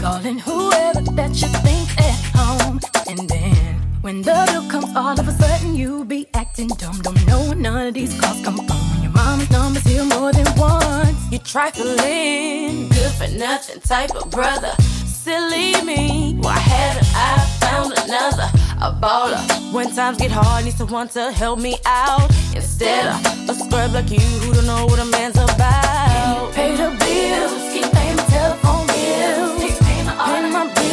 [0.00, 2.80] Calling whoever that you think at home.
[3.06, 6.98] And then when the bill comes, all of a sudden you be acting dumb.
[7.02, 8.80] Don't know where none of these calls come from.
[8.90, 11.18] When your mama's number's here more than once.
[11.30, 14.72] You trifling, good for nothing type of brother.
[15.04, 18.69] Silly me, why haven't I found another?
[18.82, 19.38] A baller.
[19.74, 22.30] When times get hard, need someone to help me out.
[22.54, 26.52] Instead of a scrub like you who don't know what a man's about.
[26.54, 30.89] Pay the bills, keep paying my telephone bills, keep paying my, pay my bills.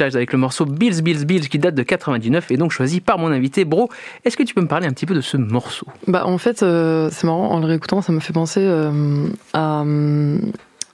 [0.00, 3.28] Avec le morceau Bills, Bills, Bills qui date de 99 et donc choisi par mon
[3.28, 3.90] invité Bro.
[4.24, 5.86] Est-ce que tu peux me parler un petit peu de ce morceau?
[6.06, 9.82] Bah en fait, euh, c'est marrant, en le réécoutant, ça me fait penser euh, à
[9.82, 10.38] euh,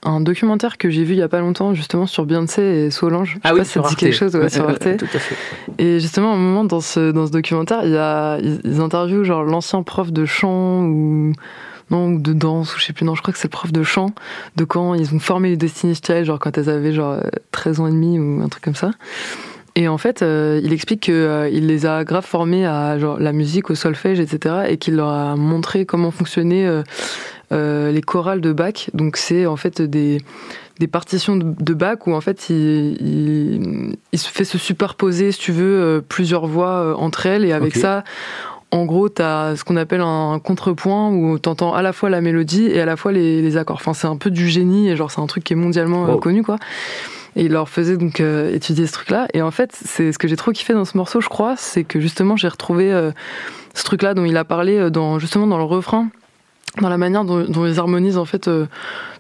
[0.03, 3.35] un documentaire que j'ai vu il y a pas longtemps justement sur Beyoncé et Solange.
[3.35, 4.97] Je Ah sais oui, pas si ça dit quelque chose ouais, Ouais, sur ouais, Arte.
[4.97, 5.37] Tout à fait.
[5.79, 8.81] Et justement, à un moment dans ce, dans ce documentaire, il y a, ils, ils
[8.81, 11.33] interviewent genre l'ancien prof de chant ou
[11.91, 13.05] non ou de danse ou je sais plus.
[13.05, 14.11] Non, je crois que c'est le prof de chant
[14.57, 17.81] de quand ils ont formé les Destiny's Child, genre quand elles avaient genre euh, 13
[17.81, 18.91] ans et demi ou un truc comme ça.
[19.75, 23.33] Et en fait, euh, il explique que euh, les a grave formés à genre la
[23.33, 24.67] musique, au solfège, etc.
[24.69, 26.83] Et qu'il leur a montré comment fonctionnaient euh,
[27.53, 28.91] euh, les chorales de Bach.
[28.93, 30.21] Donc c'est en fait des
[30.79, 35.53] des partitions de, de Bach où en fait il, il, fait se superposer, si tu
[35.53, 37.81] veux, euh, plusieurs voix euh, entre elles et avec Ok.
[37.81, 38.05] ça,
[38.71, 42.67] en gros, t'as ce qu'on appelle un contrepoint où t'entends à la fois la mélodie
[42.67, 43.77] et à la fois les, les accords.
[43.77, 46.17] Enfin, c'est un peu du génie et genre c'est un truc qui est mondialement euh,
[46.19, 46.57] connu quoi.
[47.37, 49.29] Et il leur faisait donc euh, étudier ce truc-là.
[49.33, 51.85] Et en fait, c'est ce que j'ai trop kiffé dans ce morceau, je crois, c'est
[51.85, 53.11] que justement j'ai retrouvé euh,
[53.75, 56.09] ce truc-là dont il a parlé dans justement dans le refrain,
[56.81, 58.67] dans la manière dont, dont ils harmonisent en fait euh,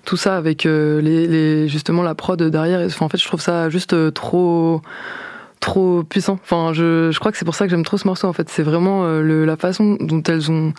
[0.05, 2.81] tout ça avec euh, les, les- justement la prod derrière.
[2.85, 4.83] Enfin, en fait, je trouve ça juste euh, trop
[5.61, 6.39] trop puissant.
[6.43, 8.27] Enfin, je, je crois que c'est pour ça que j'aime trop ce morceau.
[8.29, 10.73] En fait, c'est vraiment euh, le, la façon dont elles ont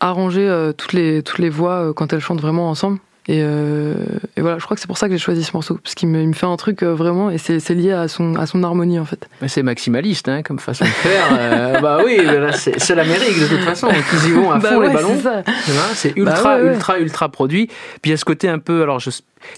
[0.00, 2.98] arrangé euh, toutes les toutes les voix euh, quand elles chantent vraiment ensemble.
[3.30, 3.92] Et, euh,
[4.38, 6.08] et voilà, je crois que c'est pour ça que j'ai choisi ce morceau, parce qu'il
[6.08, 8.98] me, me fait un truc euh, vraiment, et c'est lié à son, à son harmonie
[8.98, 9.28] en fait.
[9.42, 11.26] Mais C'est maximaliste hein, comme façon de faire.
[11.38, 12.16] Euh, bah oui,
[12.54, 13.88] c'est l'Amérique de toute façon.
[14.24, 15.18] Ils y vont à Bah fond ouais, les ballons.
[15.92, 16.72] c'est Bah ultra, ouais, ouais.
[16.72, 17.66] ultra, ultra produit.
[17.66, 18.82] Puis il y a ce côté un peu.
[18.82, 19.10] Alors, je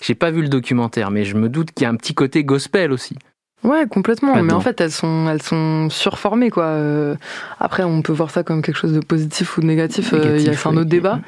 [0.02, 2.42] j'ai pas vu le documentaire, mais je me doute qu'il y a un petit côté
[2.42, 3.14] gospel aussi.
[3.62, 4.42] Ouais, complètement.
[4.42, 6.64] Mais en fait, elles sont, elles sont surformées, quoi.
[6.64, 7.14] Euh,
[7.58, 10.14] Après, on peut voir ça comme quelque chose de positif ou de négatif.
[10.14, 10.78] euh, Il y a Négatif, c'est un oui.
[10.78, 11.20] autre débat.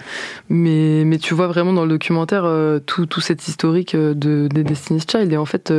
[0.48, 4.48] Mais, mais tu vois vraiment dans le documentaire euh, tout, tout cet historique euh, de,
[4.50, 5.30] des Destiny's Child.
[5.30, 5.72] Et en fait,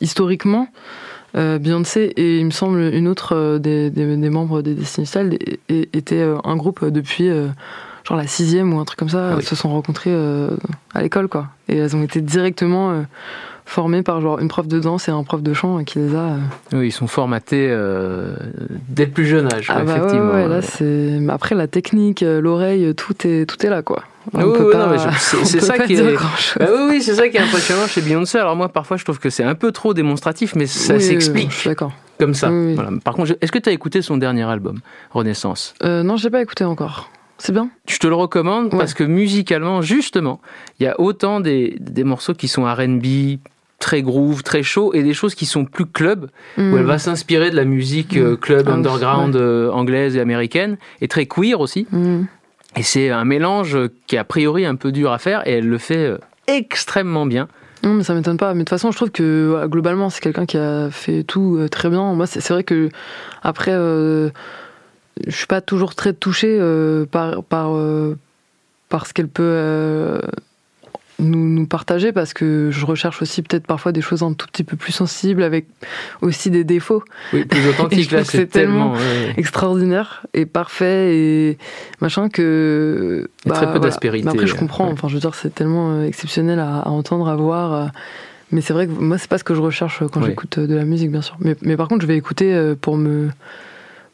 [0.00, 0.66] historiquement,
[1.34, 5.38] Beyoncé et il me semble une autre des, des, des membres des Destiny's Child
[5.68, 7.28] étaient un groupe depuis
[8.06, 9.28] genre la sixième ou un truc comme ça.
[9.28, 9.36] Ah oui.
[9.40, 10.14] Elles se sont rencontrées
[10.94, 11.48] à l'école, quoi.
[11.68, 13.04] Et elles ont été directement
[13.66, 16.18] formées par genre une prof de danse et un prof de chant qui les a.
[16.18, 16.38] euh,
[16.72, 18.34] Oui, ils sont formatés euh,
[18.88, 20.32] dès le plus jeune âge, ah bah effectivement.
[20.32, 20.84] ouais, là c'est.
[21.20, 24.02] mais Après la technique, euh, l'oreille, tout est tout est là quoi.
[24.32, 26.56] Oui, oui, non, mais je- c'est- on c'est peut ça pas qui est- grand-chose.
[26.58, 28.38] Bah oui, oui, c'est ça qui est impressionnant chez Beyoncé.
[28.38, 31.50] Alors moi, parfois, je trouve que c'est un peu trop démonstratif, mais ça Oui, s'explique
[31.50, 31.92] Je suis d'accord.
[32.18, 32.48] comme ça.
[32.50, 32.90] Voilà.
[33.04, 34.78] Par contre, est-ce que tu as écouté son dernier album,
[35.10, 35.74] Renaissance?
[35.82, 37.10] Euh, non, je l'ai pas écouté encore.
[37.36, 37.68] C'est bien?
[37.88, 38.78] Je te le recommande Ouais.
[38.78, 40.40] parce que musicalement, justement,
[40.80, 43.38] il y a autant des, des morceaux qui sont R&B,
[43.84, 46.78] très groove, très chaud, et des choses qui sont plus club, où Mm.
[46.78, 51.06] elle va s'inspirer de la musique euh, club, Ah, underground, euh, anglaise et américaine, et
[51.08, 51.86] très queer aussi.
[51.92, 52.22] Mm.
[52.76, 53.76] Et c'est un mélange
[54.06, 57.26] qui est a priori un peu dur à faire, et elle le fait euh, extrêmement
[57.26, 57.46] bien.
[57.82, 58.54] Non, mais ça m'étonne pas.
[58.54, 61.90] Mais de toute façon, je trouve que globalement, c'est quelqu'un qui a fait tout très
[61.90, 62.14] bien.
[62.14, 62.88] Moi, c'est c'est vrai que
[63.42, 64.30] après, euh,
[65.26, 68.16] je suis pas toujours très touchée euh, par par euh,
[68.88, 70.22] par ce qu'elle peut
[71.20, 74.64] nous, nous partager parce que je recherche aussi peut-être parfois des choses un tout petit
[74.64, 75.66] peu plus sensibles avec
[76.22, 77.02] aussi des défauts.
[77.32, 78.92] Oui, plus authentique, là, c'est tellement- tellement...
[78.94, 79.34] ouais, ouais.
[79.36, 81.58] extraordinaire et parfait et
[82.00, 84.92] machin que Et très peu d'aspérité, Mais après je comprends Ouais.
[84.92, 87.86] enfin je veux dire c'est tellement euh, exceptionnel à, à entendre à voir euh,
[88.50, 90.26] mais c'est vrai que moi c'est pas ce que je recherche quand Ouais.
[90.30, 92.96] j'écoute euh, de la musique bien sûr mais, mais par contre je vais écouter pour
[92.96, 93.28] me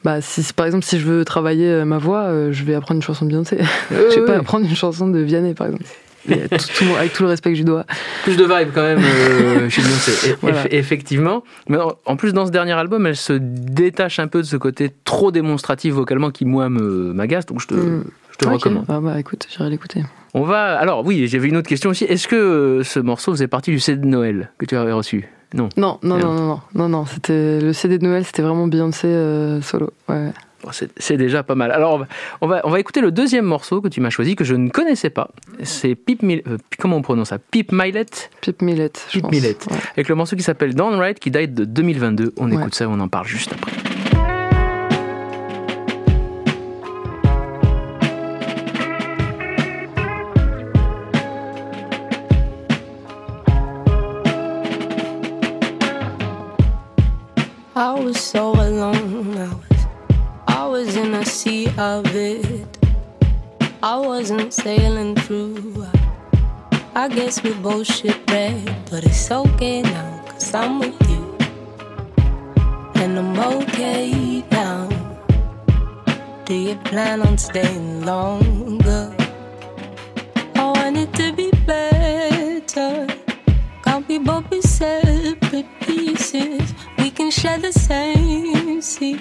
[0.05, 3.24] bah si par exemple si je veux travailler ma voix je vais apprendre une chanson
[3.24, 3.59] de Beyoncé
[3.90, 5.84] je vais pas apprendre une chanson de Vianney par exemple
[6.29, 7.85] tout- tout- avec tout le respect que je dois
[8.25, 10.35] plus de vibe quand même euh, chez Beyoncé.
[10.43, 10.64] Voilà.
[10.73, 11.43] effectivement.
[11.68, 14.91] Mais en- plus, dans ce dernier album, elle se détache un peu de ce côté
[15.05, 17.47] trop démonstratif vocalement qui, moi, m'agace.
[17.47, 18.05] Donc, je te, Mm.
[18.33, 18.85] je te recommande.
[18.89, 20.03] Ah bah écoute j'irai l'écouter
[20.35, 20.79] On va.
[20.79, 22.05] Alors, oui, j'avais une autre question aussi.
[22.05, 25.29] Est-ce que euh, ce morceau faisait partie du CD de Noël que tu avais reçu?
[25.53, 25.68] Non.
[25.77, 29.09] non non non non non non non c'était le CD de Noël c'était vraiment Beyoncé
[29.09, 30.31] euh, solo ouais
[30.96, 31.70] c'est déjà pas mal.
[31.72, 32.06] Alors, on va,
[32.42, 34.68] on va, on va écouter le deuxième morceau que tu m'as choisi, que je ne
[34.70, 35.28] connaissais pas.
[35.62, 37.38] C'est Pip Mil- euh, comment on prononce ça?
[37.38, 38.06] Pip Millet,
[38.40, 39.30] Pip Millet, je Pip pense.
[39.32, 39.56] Millet.
[39.70, 39.76] Ouais.
[39.94, 42.34] avec le morceau qui s'appelle Downright, qui date de 2022.
[42.38, 42.56] On Ouais.
[42.61, 43.70] écoute ça et on en parle juste après.
[57.76, 58.49] I was so
[61.68, 62.78] of it.
[63.82, 65.86] I wasn't sailing through.
[66.94, 71.36] I guess we both shipwrecked, but it's okay now, cause I'm with you.
[72.96, 74.88] and I'm okay now.
[76.44, 79.14] Do you plan on staying longer?
[80.54, 83.06] I want it to be better.
[83.84, 86.74] Can't we both be separate pieces?
[86.98, 89.18] We can share the same sea,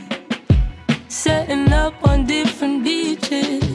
[1.74, 3.69] up on different beaches.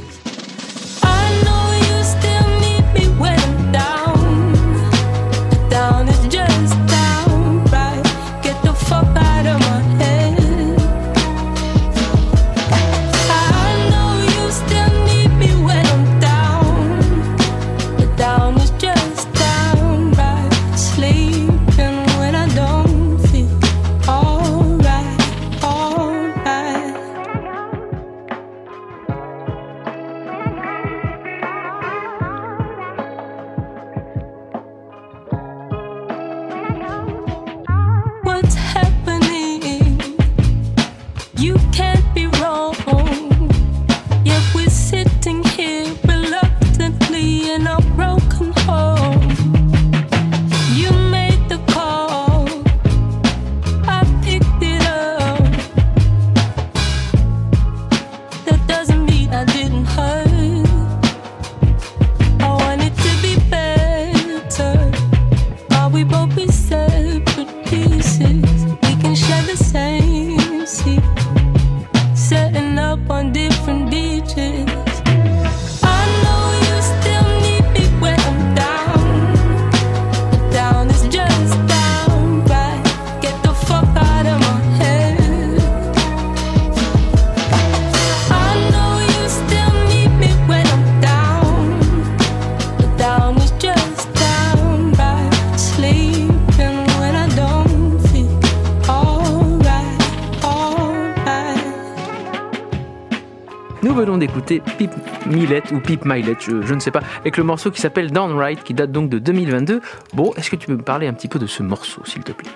[106.02, 109.18] Je, je ne sais pas, avec le morceau qui s'appelle Downright, qui date donc de
[109.18, 109.80] 2022.
[110.14, 112.32] Bon, est-ce que tu peux me parler un petit peu de ce morceau, s'il te
[112.32, 112.50] plaît?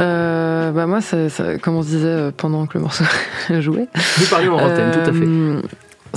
[0.00, 3.04] Euh, bah moi, ça, ça- comme on se disait euh, pendant que le morceau
[3.60, 3.88] jouait,
[4.20, 5.26] Nous parlions en antenne, tout à fait.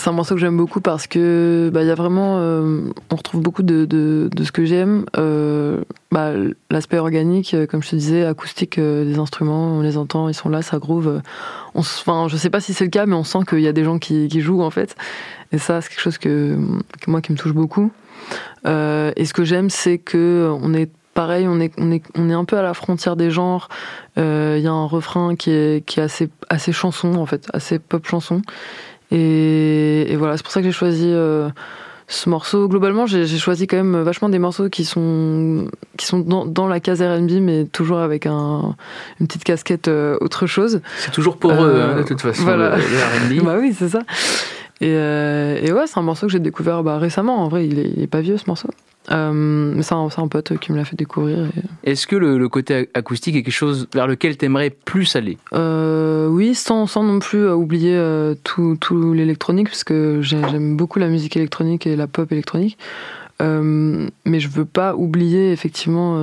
[0.05, 3.15] C'est un morceau que j'aime beaucoup parce que bah, il y a vraiment, euh, on
[3.15, 5.05] retrouve beaucoup de, ce que j'aime.
[5.17, 5.81] Euh,
[6.11, 6.31] bah,
[6.69, 10.49] L'aspect organique, euh, comme je te disais, acoustique des instruments, on les entend, ils sont
[10.49, 11.23] là, ça groove.
[11.73, 13.71] On, enfin, je sais pas si c'est le cas, mais on sent qu'il y a
[13.71, 14.95] des gens qui, jouent en fait.
[15.51, 16.55] Et ça, c'est quelque chose que,
[17.07, 17.91] moi qui me touche beaucoup.
[18.63, 21.71] Et ce que j'aime, c'est que on est pareil, on est,
[22.31, 23.69] un peu à la frontière des genres.
[24.17, 27.79] Il y a un refrain qui est, qui est assez, assez chanson, en fait, assez
[27.79, 28.43] pop chanson.
[29.11, 31.49] Et, et voilà, c'est pour ça que j'ai choisi euh,
[32.07, 32.67] ce morceau.
[32.67, 36.79] Globalement, j'ai choisi quand même vachement des morceaux qui sont, qui sont dans, dans la
[36.79, 38.75] case RB, mais toujours avec un,
[39.19, 40.81] une petite casquette euh, autre chose.
[40.99, 42.75] C'est toujours pour eux, Euh, hein, de toute façon, voilà.
[42.77, 43.43] le, le R&B.
[43.45, 43.99] bah oui, c'est ça.
[44.81, 47.37] Et, euh, et ouais, c'est un morceau que j'ai découvert bah, récemment.
[47.43, 48.69] En vrai, il est, il est pas vieux ce morceau.
[49.11, 49.31] Euh,
[49.75, 51.37] mais c'est un, pote qui me l'a fait découvrir.
[51.85, 55.15] et- Est-ce que le, le côté acoustique est quelque chose vers lequel tu aimerais plus
[55.15, 55.37] aller?
[55.53, 60.41] Euh, oui, sans, sans non plus euh, oublier euh, tout, tout l'électronique, parce que j'ai-
[60.49, 62.77] j'aime beaucoup la musique électronique et la pop électronique.
[63.41, 66.19] Mais je veux pas oublier effectivement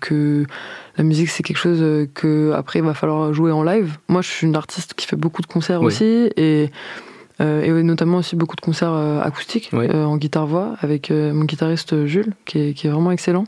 [0.00, 0.44] que
[0.98, 3.96] la musique c'est quelque chose que après il va falloir jouer en live.
[4.08, 5.86] Moi, je suis une artiste qui fait beaucoup de concerts Oui.
[5.86, 6.70] aussi et
[7.40, 11.44] et notamment aussi beaucoup de concerts euh, acoustiques euh, en guitare voix avec euh, mon
[11.44, 13.44] guitariste Jules qui est, qui est vraiment excellent.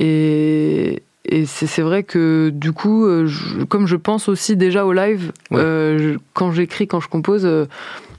[0.00, 4.92] Et, et c'est vrai que du coup, euh, je- comme je pense aussi déjà au
[4.92, 7.66] live, euh, je- quand j'écris, quand je compose, euh,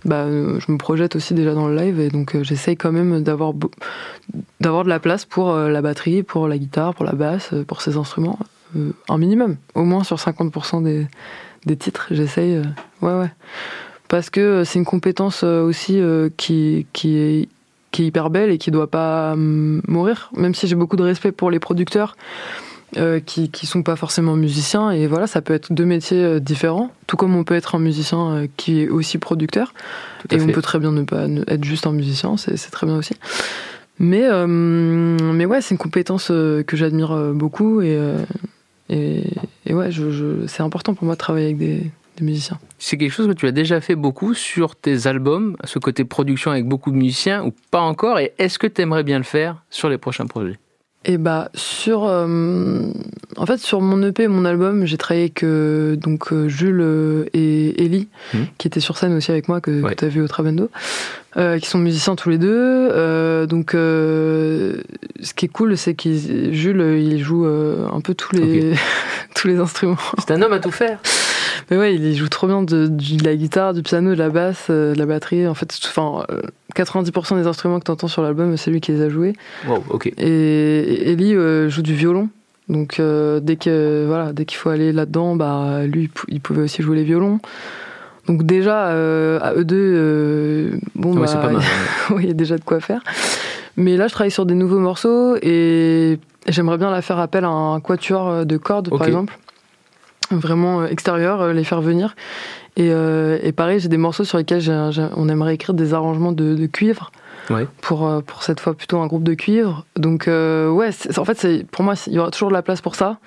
[0.06, 2.92] bah, euh, je me projette aussi déjà dans le live et donc euh, j'essaye quand
[2.92, 3.54] même d'avoir
[4.60, 7.64] d'avoir de la place pour euh, la batterie, pour la guitare, pour la basse, euh,
[7.64, 8.38] pour ces instruments,
[8.78, 11.08] euh, un minimum, au moins sur 50% des,
[11.66, 12.56] des titres, j'essaye.
[12.56, 12.64] euh,
[13.02, 13.32] ouais, ouais.
[14.10, 17.48] Parce que euh, c'est une compétence euh, aussi euh, qui, qui, est,
[17.92, 21.04] qui est hyper belle et qui doit pas hum, mourir, même si j'ai beaucoup de
[21.04, 22.16] respect pour les producteurs.
[22.98, 24.90] euh, qui, qui sont pas forcément musiciens.
[24.90, 26.90] Et voilà ça peut être deux métiers différents.
[27.06, 29.76] Tout comme on peut être un musicien qui est aussi producteur.
[30.32, 30.52] Et on fait.
[30.54, 33.14] peut très bien ne pas ne- être juste un musicien c'est très bien aussi.
[34.00, 37.82] Mais euh, mais ouais c'est une compétence que j'admire beaucoup.
[37.82, 37.96] Et
[38.90, 39.24] et,
[39.68, 42.98] et ouais je, je- c'est important pour moi de travailler avec des, des musiciens C'est
[42.98, 46.66] quelque chose que tu as déjà fait beaucoup sur tes albums, ce côté production avec
[46.66, 49.90] beaucoup de musiciens, ou pas encore Et est-ce que tu aimerais bien le faire sur
[49.90, 50.58] les prochains projets?
[51.06, 52.92] Et bah sur euh,
[53.38, 57.26] en fait sur mon EP et mon album j'ai travaillé avec euh, donc euh, Jules
[57.34, 58.48] et Ellie Mhm.
[58.58, 59.96] qui étaient sur scène aussi avec moi que, Ouais.
[59.96, 60.70] tu as vu au Trabendo
[61.38, 64.82] euh, qui sont musiciens tous les deux euh, donc euh,
[65.22, 68.74] ce qui est cool c'est que Jules il joue euh, un peu tous les
[69.36, 71.00] tous les instruments C'est un homme à tout faire.
[71.70, 72.90] mais ouais il joue trop bien de,
[73.24, 76.42] la guitare du piano de la basse euh, de la batterie en fait enfin euh,
[76.76, 79.34] 90% des instruments que tu entends sur l'album c'est lui qui les a joués
[79.68, 80.12] Wow, ok.
[80.18, 82.30] et Ellie euh, joue du violon.
[82.68, 86.40] Donc euh, dès que voilà, dès qu'il faut aller là-dedans, bah lui il pou- il
[86.40, 87.40] pouvait aussi jouer les violons.
[88.28, 91.50] Donc déjà euh, à eux deux, euh, bon Ouais, bah,
[92.20, 93.02] il y a déjà de quoi faire.
[93.76, 97.48] Mais là, je travaille sur des nouveaux morceaux et j'aimerais bien la faire appel à
[97.50, 99.40] un quatuor euh, de cordes, par exemple.
[100.32, 102.16] Vraiment euh, extérieur, euh, les faire venir.
[102.78, 104.62] Et, euh, et pareil, j'ai des morceaux sur lesquels
[105.16, 107.12] on aimerait écrire des arrangements de, de cuivre
[107.50, 107.66] Ouais.
[107.82, 109.84] pour, pour cette fois plutôt un groupe de cuivre.
[109.96, 112.80] Donc, euh, ouais, en fait, c'est- pour moi, il y aura toujours de la place
[112.80, 113.18] pour ça,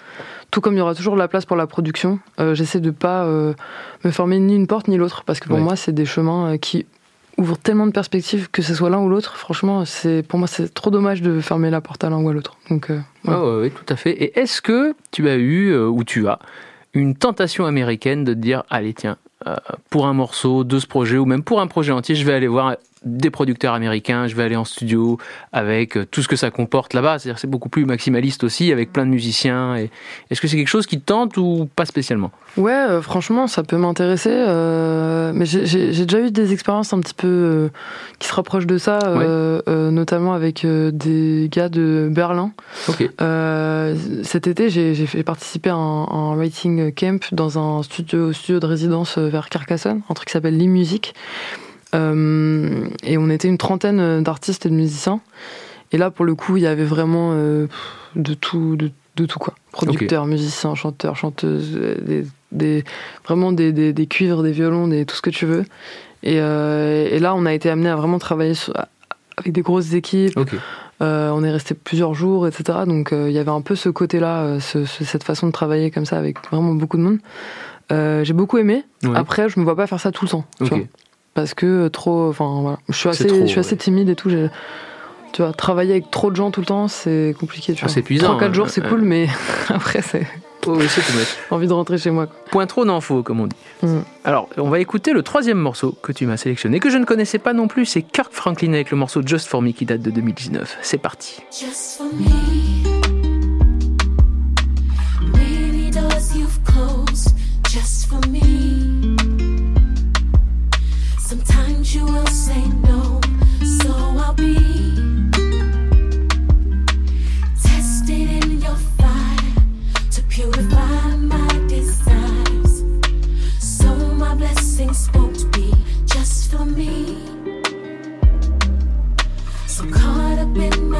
[0.52, 2.20] tout comme il y aura toujours de la place pour la production.
[2.38, 5.62] Euh, J'essaie de pas me former ni une porte ni l'autre, parce que pour Ouais.
[5.64, 6.86] moi, c'est des chemins qui
[7.36, 9.36] ouvrent tellement de perspectives que ce soit l'un ou l'autre.
[9.36, 12.32] Franchement, c'est pour moi, c'est trop dommage de fermer la porte à l'un ou à
[12.32, 12.56] l'autre.
[12.70, 13.00] Donc, ouais.
[13.26, 14.12] Ah ouais, ouais, tout à fait.
[14.12, 16.38] Et est-ce que tu as eu, ou tu as,
[16.94, 19.16] une tentation américaine de dire, allez tiens,
[19.46, 19.56] euh,
[19.90, 22.48] pour un morceau de ce projet, ou même pour un projet entier, je vais aller
[22.48, 25.18] voir des producteurs américains, je vais aller en studio
[25.52, 27.18] avec euh, tout ce que ça comporte là-bas.
[27.18, 29.76] C'est-à-dire c'est beaucoup plus maximaliste aussi, avec plein de musiciens.
[29.76, 29.90] Et...
[30.30, 32.30] Est-ce que c'est quelque chose qui te tente ou pas spécialement?
[32.56, 34.30] Ouais, euh, franchement, ça peut m'intéresser.
[34.32, 35.66] euh, mais j'ai-
[36.04, 37.68] déjà eu des expériences un petit peu euh,
[38.18, 38.98] qui se rapprochent de ça,
[39.66, 42.52] notamment avec des gars de Berlin.
[44.22, 49.18] Cet été, j'ai participer à un, un writing camp dans un studio, studio de résidence
[49.18, 51.14] vers Carcassonne, un truc qui s'appelle l'e-music.
[51.14, 55.20] Euh, et on était une trentaine d'artistes et de musiciens.
[55.92, 57.66] Et là, pour le coup, il y avait vraiment euh,
[58.16, 59.54] de tout, de, de tout quoi.
[59.72, 62.84] Producteurs, musiciens, chanteurs, chanteuses, euh, des, des-
[63.26, 65.64] vraiment des, des, des cuivres, des violons, des, tout ce que tu veux.
[66.22, 68.74] Et, euh, et là, on a été amené à vraiment travailler sur-
[69.36, 70.38] avec des grosses équipes.
[71.02, 72.80] Euh, on est resté plusieurs jours, etc.
[72.86, 75.52] Donc euh, il y avait un peu ce côté-là, euh, ce- ce- cette façon de
[75.52, 77.18] travailler comme ça avec vraiment beaucoup de monde.
[77.90, 78.84] Euh, J'ai beaucoup aimé.
[79.02, 79.10] Ouais.
[79.16, 80.44] Après, je me vois pas faire ça tout le temps.
[80.58, 80.70] tu Ok.
[80.70, 80.78] vois.
[81.34, 82.28] Parce que euh, trop.
[82.28, 82.78] Enfin voilà.
[82.88, 83.76] Je suis assez, trop, je suis assez ouais.
[83.78, 84.30] timide et tout.
[84.30, 84.50] j'ai-
[85.32, 87.72] Tu vois, travailler avec trop de gens tout le temps, c'est compliqué.
[87.72, 88.52] Tu Ah, c'est épuisant, 3-4 hein.
[88.52, 89.28] jours, c'est cool, mais
[89.68, 90.26] après, c'est
[90.64, 91.26] Oh, oui, c'est tout net.
[91.50, 92.26] envie de rentrer chez moi.
[92.26, 92.36] quoi.
[92.52, 93.56] Point trop faut, comme on dit.
[93.82, 93.98] Mm.
[94.22, 97.38] Alors, on va écouter le troisième morceau que tu m'as sélectionné, que je ne connaissais
[97.40, 97.84] pas non plus.
[97.84, 100.78] C'est Kirk Franklin avec le morceau Just For Me qui date de 2019.
[100.82, 101.40] C'est parti.
[101.50, 103.11] Just for me.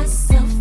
[0.02, 0.51] Myself,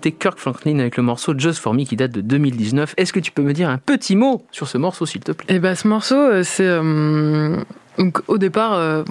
[0.00, 2.94] D'écouter Kirk Franklin avec le morceau Just For Me qui date de 2019.
[2.96, 5.54] Est-ce que tu peux me dire un petit mot sur ce morceau, s'il te plaît?
[5.54, 7.58] Et bah ce morceau, euh, c'est euh,
[7.98, 9.02] donc au départ, euh,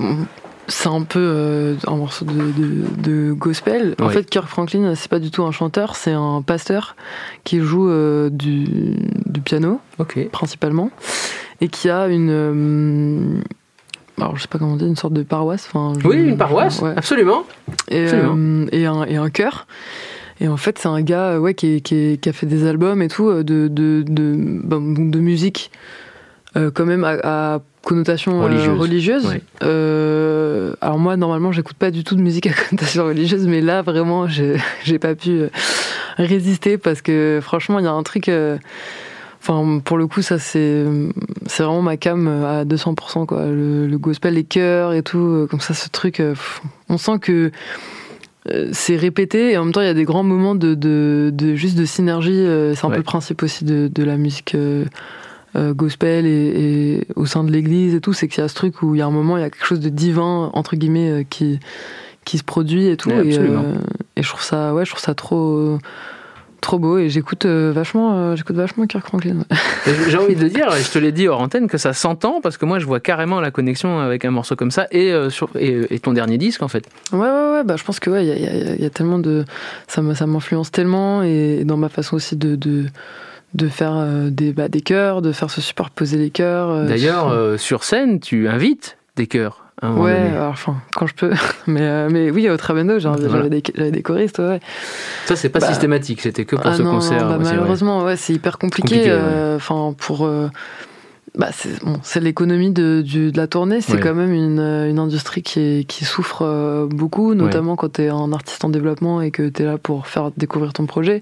[0.68, 3.94] c'est un peu euh, un morceau de, de- de gospel.
[4.02, 4.14] En Oui.
[4.14, 6.96] fait, Kirk Franklin, c'est pas du tout un chanteur, c'est un pasteur
[7.44, 8.96] qui joue euh, du,
[9.28, 10.28] du piano Ok.
[10.32, 10.90] principalement
[11.62, 13.42] et qui a une euh,
[14.20, 15.70] alors je sais pas comment dit, une sorte de paroisse.
[15.72, 16.94] Enfin, Oui, une paroisse, ouais.
[16.98, 17.44] absolument.
[17.90, 18.66] et, Absolument.
[18.72, 19.68] et un, et un chœur.
[20.42, 23.28] Et en fait, c'est un gars euh, ouais, qui, a fait des albums et tout,
[23.30, 25.72] euh, de, de, de, ben, donc de musique,
[26.56, 29.28] euh, quand même à, à connotation euh, Religieuse.
[29.28, 29.42] Ouais.
[29.64, 33.82] Euh, alors moi, normalement, j'écoute pas du tout de musique à connotation religieuse, mais là,
[33.82, 34.28] vraiment,
[34.84, 35.44] j'ai pas pu
[36.18, 38.32] résister parce que franchement, il y a un truc...
[39.42, 40.84] Enfin, pour le coup, ça c'est
[41.46, 43.46] c'est vraiment ma cam à 200%, quoi.
[43.46, 46.22] Le, le gospel, les chœurs et tout, comme ça, ce truc,
[46.90, 47.50] on sent que
[48.72, 51.56] c'est répété et en même temps il y a des grands moments de, de, de-
[51.56, 52.32] juste de synergie.
[52.34, 52.96] euh, C'est un Ouais.
[52.96, 54.86] peu le principe aussi de, de la musique euh,
[55.56, 56.30] euh, gospel et,
[57.00, 59.00] et au sein de l'église et tout, c'est qu'il y a ce truc où il
[59.00, 61.60] y a un moment, il y a quelque chose de divin entre guillemets euh, qui
[62.26, 63.10] qui se produit et tout.
[63.10, 63.74] Ouais, et, euh,
[64.16, 65.78] et je trouve ça, ouais, je trouve ça trop
[66.60, 69.46] trop beau et j'écoute euh, vachement, euh, j'écoute vachement Kirk Franklin.
[70.08, 72.58] J'ai envie de dire, et je te l'ai dit hors antenne, que ça s'entend parce
[72.58, 75.50] que moi je vois carrément la connexion avec un morceau comme ça et, euh, sur,
[75.58, 76.86] et, et ton dernier disque en fait.
[77.12, 79.46] Ouais, ouais, ouais, bah, je pense que ouais, il y a, y y tellement de.
[79.88, 82.86] Ça m'influence tellement et dans ma façon aussi de, de,
[83.54, 86.86] de faire des, bah, des chœurs, de faire se superposer les chœurs.
[86.86, 89.66] D'ailleurs, euh, sur scène, tu invites des chœurs.
[89.82, 91.32] Ouais, alors, enfin, quand je peux.
[91.68, 93.50] mais, euh, mais oui, au Trabendo, j'avais Voilà.
[93.50, 94.60] des, j'avais des choristes, ouais.
[95.26, 97.28] Ça, c'est pas bah, systématique, c'était que pour Ah ce non, concert.
[97.30, 99.06] bah, malheureusement, ouais, c'est hyper compliqué.
[99.08, 100.26] Euh, Enfin, pour.
[100.26, 100.50] euh,
[101.38, 103.82] bah, c'est bon, l'économie de, de la tournée.
[103.82, 104.00] C'est Ouais.
[104.00, 108.10] quand même une, euh, une industrie qui, est, qui souffre beaucoup, notamment quand tu es
[108.10, 111.22] un artiste en développement et que tu es là pour faire découvrir ton projet.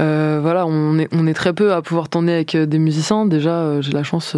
[0.00, 3.26] Euh, voilà, on est, on est très peu à pouvoir tourner avec euh, des musiciens.
[3.26, 4.36] Déjà, euh, j'ai la chance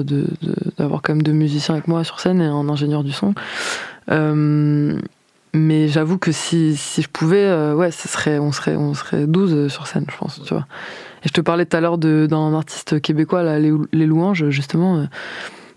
[0.78, 3.34] d'avoir quand même deux musiciens avec moi sur scène et un ingénieur du son.
[5.56, 9.72] Mais j'avoue que si, si je pouvais, ouais, ce serait, on, serait, on serait 12
[9.72, 10.66] sur scène, je pense, tu vois.
[11.22, 15.06] Et je te parlais tout à l'heure d'un artiste québécois, les, Louanges, justement.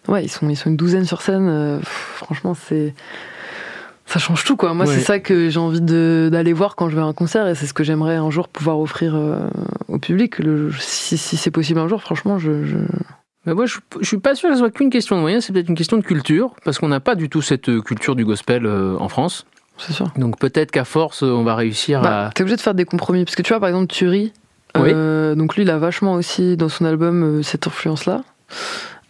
[0.07, 1.80] ouais, ils sont, ils sont une douzaine sur scène.
[1.84, 2.95] franchement, c'est.
[4.07, 4.73] Ça change tout, quoi.
[4.73, 4.93] Moi, Ouais.
[4.95, 7.67] c'est ça que j'ai envie d'aller voir quand je vais à un concert et c'est
[7.67, 9.47] ce que j'aimerais un jour pouvoir offrir euh,
[9.89, 10.39] au public.
[10.39, 12.63] Le- si si c'est possible un jour, franchement, je.
[12.63, 12.77] je-
[13.45, 15.53] Mais moi, je, je suis pas sûr que ce soit qu'une question de moyens, c'est
[15.53, 18.23] peut-être une question de culture, parce qu'on n'a pas du tout cette euh, culture du
[18.25, 19.45] gospel euh, en France.
[19.77, 20.07] C'est sûr.
[20.17, 22.29] Donc peut-être qu'à force, on va réussir Bah, à.
[22.31, 23.25] T'es obligé de faire des compromis.
[23.25, 24.31] Parce que tu vois, par exemple, Turi,
[24.77, 28.23] euh, donc lui, il a vachement aussi dans son album euh, cette influence-là.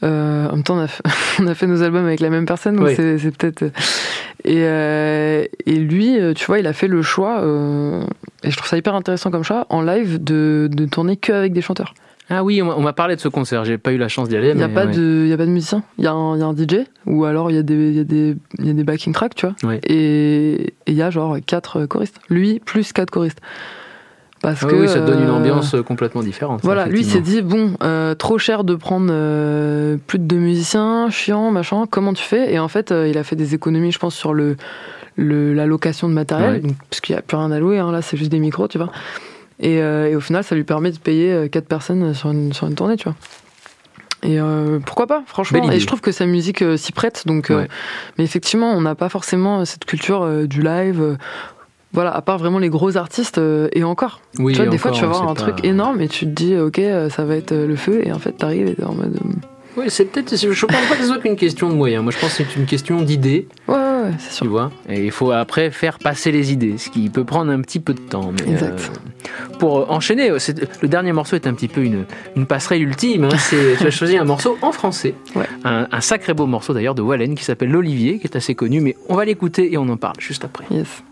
[0.03, 1.03] Euh, en même temps, on a, fait,
[1.41, 2.95] on a fait nos albums avec la même personne, donc Oui.
[2.95, 3.63] c'est peut-être.
[3.63, 3.69] euh,
[4.45, 8.03] Et, euh, et lui, tu vois, il a fait le choix, euh,
[8.43, 11.53] et je trouve ça hyper intéressant comme ça, en live, de, de tourner que avec
[11.53, 11.93] des chanteurs.
[12.29, 14.49] Ah oui, on m'a- parlé de ce concert, j'ai pas eu la chance d'y aller.
[14.49, 14.91] Il n'y a, mais pas ouais.
[14.91, 15.81] de- y a pas de musicien.
[15.97, 17.89] Il y, a un- il y a un DJ, ou alors il y, a des-
[17.89, 19.55] il y, a des- il y a des backing tracks, tu vois.
[19.87, 22.19] Et et il y a genre quatre choristes.
[22.29, 23.39] Lui, plus quatre choristes.
[24.41, 26.59] Parce Ah que oui, ça donne une euh, ambiance euh, complètement différente.
[26.63, 31.09] Voilà, lui s'est dit bon, euh, trop cher de prendre euh, plus de deux musiciens,
[31.09, 31.85] chiant, machin.
[31.89, 32.53] Comment tu fais?
[32.53, 34.55] Et en fait, il a fait des économies, je pense, sur le,
[35.15, 36.71] le la location de matériel, Ouais.
[36.89, 37.79] parce qu'il n'y a plus rien à louer.
[37.79, 38.91] hein, là, c'est juste des micros, tu vois.
[39.59, 42.75] Et, et au final, ça lui permet de payer quatre personnes sur une sur une
[42.75, 43.15] tournée, tu vois.
[44.23, 45.71] Et euh, pourquoi pas, franchement.
[45.71, 47.23] Et je trouve que sa musique euh, s'y prête.
[47.27, 47.67] Donc, euh, Ouais.
[48.17, 51.17] mais effectivement, on n'a pas forcément cette culture du live.
[51.97, 54.21] Voilà, à part vraiment les gros artistes, euh, et encore.
[54.37, 56.25] Oui, tu vois, des encore, fois, tu vas voir un pas- truc énorme et tu
[56.25, 58.75] te dis, ok, euh, ça va être euh, le feu, et en fait, t'arrives et
[58.75, 59.17] t'es en mode.
[59.75, 60.35] Oui, c'est peut-être.
[60.35, 62.03] Je pense pas que ce soit qu'une question de moyens.
[62.03, 63.47] Moi, je pense que c'est une question d'idées.
[63.67, 64.45] Ouais, ouais, ouais, c'est sûr.
[64.45, 67.61] Tu vois Et il faut après faire passer les idées, ce qui peut prendre un
[67.61, 68.31] petit peu de temps.
[68.31, 68.79] Mais, Exact.
[68.79, 70.29] euh, pour enchaîner,
[70.81, 73.25] le dernier morceau est un petit peu une, une passerelle ultime.
[73.25, 73.37] hein.
[73.37, 75.13] C'est- tu as choisi un morceau en français.
[75.35, 75.45] Ouais.
[75.63, 78.81] Un, un sacré beau morceau d'ailleurs de Wallen qui s'appelle L'Olivier, qui est assez connu,
[78.81, 80.65] mais on va l'écouter et on en parle juste après.
[80.71, 81.03] Yes.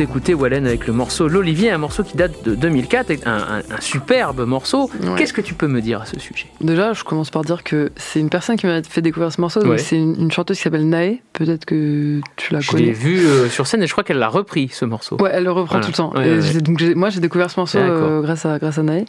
[0.00, 3.80] D'écouter Wallen avec le morceau L'Olivier, un morceau qui date de 2004, un, un- un
[3.80, 4.90] superbe morceau.
[5.02, 5.08] Ouais.
[5.18, 6.46] Qu'est-ce que tu peux me dire à ce sujet?
[6.62, 9.62] Déjà, je commence par dire que c'est une personne qui m'a fait découvrir ce morceau.
[9.66, 9.76] Ouais.
[9.76, 11.18] C'est une, une chanteuse qui s'appelle Nae.
[11.34, 12.84] Peut-être que tu la Je connais.
[12.86, 15.16] l'ai vu euh, sur scène et je crois qu'elle l'a repris ce morceau.
[15.20, 15.84] Ouais, elle le reprend Voilà.
[15.84, 16.12] tout le temps.
[16.16, 16.60] Ouais, Et ouais, j'ai- ouais.
[16.62, 19.04] donc moi, j'ai découvert ce morceau euh, grâce à grâce à Nae.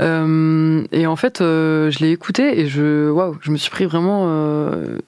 [0.00, 3.84] Euh, et en fait, euh, je l'ai écouté et je waouh, je me suis pris
[3.86, 4.98] vraiment euh,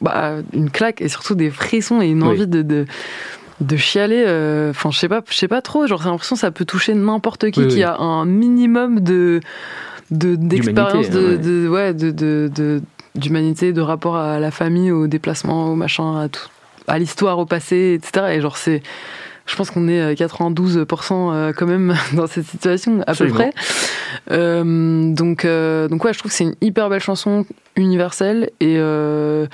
[0.00, 2.28] bah, une claque et surtout des frissons et une Oui.
[2.28, 2.84] envie de, de
[3.60, 4.24] de chialer.
[4.26, 5.86] euh, Enfin, je sais pas, je sais pas trop.
[5.86, 7.82] Genre, j'ai l'impression que ça peut toucher n'importe qui Oui, qui oui.
[7.82, 9.40] a un minimum de
[10.10, 11.94] de- d'expérience D'humanité, de, de ouais.
[11.94, 12.80] de
[13.14, 16.46] d'humanité, de rapport à la famille, au déplacement, au machin, à tout,
[16.86, 18.26] à l'histoire, au passé, etc.
[18.36, 18.80] Et genre c'est,
[19.46, 20.86] je pense qu'on est à 92%
[21.34, 23.36] euh, quand même dans cette situation à Absolument.
[23.38, 23.52] peu près.
[24.30, 27.44] Euh, donc euh, donc ouais, je trouve que c'est une hyper belle chanson
[27.76, 29.46] universelle et euh,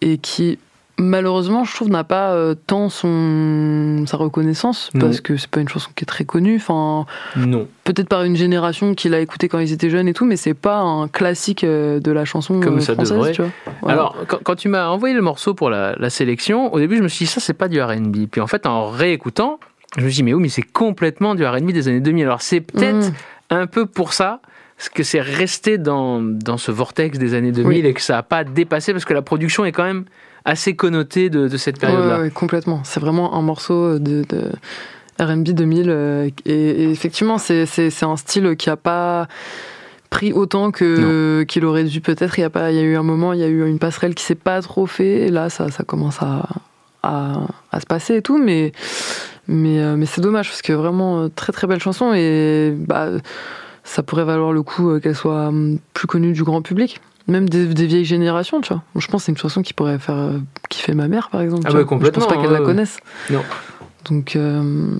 [0.00, 0.58] et qui
[0.98, 5.06] malheureusement je trouve n'a pas euh, tant son sa reconnaissance Non.
[5.06, 7.66] parce que c'est pas une chanson qui est très connue enfin Non.
[7.84, 10.54] peut-être par une génération qui l'a écouté quand ils étaient jeunes et tout mais c'est
[10.54, 13.32] pas un classique euh, de la chanson Comme euh, ça française devrait.
[13.32, 13.50] tu vois
[13.82, 13.94] Voilà.
[14.00, 17.02] Alors, quand, quand tu m'as envoyé le morceau pour la, la sélection, au début, je
[17.02, 18.26] me suis dit, ça, c'est pas du RB.
[18.30, 19.58] Puis en fait, en réécoutant,
[19.98, 22.24] je me suis dit, mais oui, mais c'est complètement du RB des années 2000.
[22.24, 23.14] Alors, c'est peut-être Mm.
[23.50, 24.40] un peu pour ça
[24.94, 27.86] que c'est resté dans, dans ce vortex des années 2000 Oui.
[27.88, 30.04] et que ça n'a pas dépassé parce que la production est quand même
[30.44, 32.16] assez connotée de, de cette période-là.
[32.16, 32.82] ouais, ouais, complètement.
[32.84, 34.52] C'est vraiment un morceau de, de
[35.20, 37.66] R&B 2000 euh, et, et effectivement c'est
[38.02, 39.28] un style qui a pas
[40.10, 42.38] pris autant que qu'il aurait dû peut-être.
[42.38, 43.78] Il y a pas, il y a eu un moment, il y a eu une
[43.78, 45.26] passerelle qui s'est pas trop fait.
[45.26, 46.46] Et là, ça ça commence à
[47.02, 48.72] à, à se passer et tout, mais
[49.48, 53.08] mais euh, mais c'est dommage parce que vraiment euh, très très belle chanson et bah
[53.82, 57.00] ça pourrait valoir le coup qu'elle soit hum, plus connue du grand public.
[57.26, 58.82] Même des, des vieilles générations, tu vois.
[58.96, 61.62] Je pense que c'est une chanson qui pourrait faire euh, kiffer ma mère, par exemple.
[61.66, 61.84] Ah vois.
[61.84, 62.98] complètement, Je pense pas qu'elle la connaisse.
[63.30, 63.42] Non.
[64.10, 64.94] Donc, euh,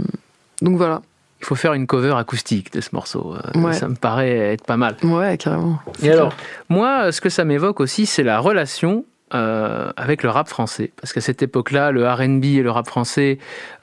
[0.62, 1.02] donc voilà.
[1.40, 3.34] Il faut faire une cover acoustique de ce morceau.
[3.34, 3.74] Euh, Ouais.
[3.74, 4.96] Ça me paraît être pas mal.
[5.02, 5.78] Ouais, carrément.
[6.02, 6.32] Et alors,
[6.70, 10.92] moi, ce que ça m'évoque aussi, c'est la relation euh, avec le rap français.
[11.00, 13.38] Parce qu'à cette époque-là, le RB et le rap français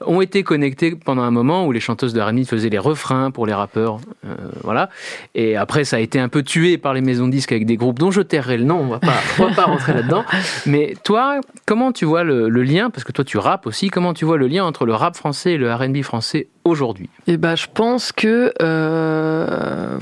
[0.06, 3.46] ont été connectés pendant un moment où les chanteuses de RB faisaient les refrains pour
[3.46, 3.98] les rappeurs.
[4.24, 4.88] euh, voilà.
[5.34, 7.76] Et après, ça a été un peu tué par les maisons de disques avec des
[7.76, 10.24] groupes dont je tairai le nom, on va pas, on va pas rentrer là-dedans.
[10.66, 14.24] Mais toi, comment tu vois le, lien, parce que toi tu rappes aussi, comment tu
[14.24, 17.10] vois le lien entre le rap français et le RB français aujourd'hui?
[17.26, 18.52] Et bah, je pense que.
[18.62, 19.98] euh,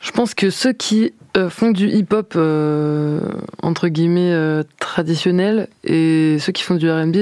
[0.00, 3.20] je pense que ceux qui euh, font du hip-hop, euh,
[3.62, 7.16] entre guillemets, euh, traditionnel, et ceux qui font du RB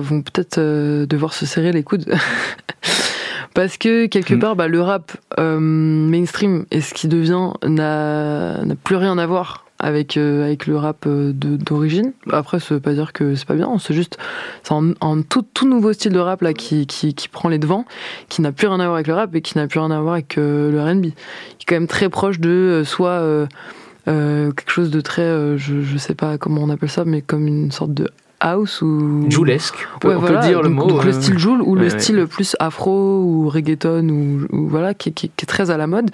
[0.00, 0.60] vont peut-être
[1.06, 2.04] devoir se serrer les coudes.
[3.54, 4.38] Parce que quelque Mm.
[4.38, 10.16] part, bah, le rap mainstream et ce qui devient n'a plus rien à voir avec,
[10.16, 12.12] euh, avec le rap euh, d'origine.
[12.30, 14.16] Après, ça veut pas dire que c'est pas bien, c'est juste
[14.62, 17.58] c'est un, un tout, tout nouveau style de rap là qui, qui, qui prend les
[17.58, 17.84] devants,
[18.30, 20.00] qui n'a plus rien à voir avec le rap et qui n'a plus rien à
[20.00, 21.02] voir avec euh, le R&B.
[21.02, 23.46] Qui est quand même très proche de soit euh,
[24.06, 27.46] quelque chose de très, euh, je, je sais pas comment on appelle ça, mais comme
[27.46, 28.08] une sorte de
[28.40, 30.86] house ou Joulesque, on peut, Ouais, on peut dire le mot.
[30.88, 34.94] donc le style Joule ou le ouais, style plus afro ou reggaeton ou, ou voilà
[34.94, 36.10] qui, qui- qui est très à la mode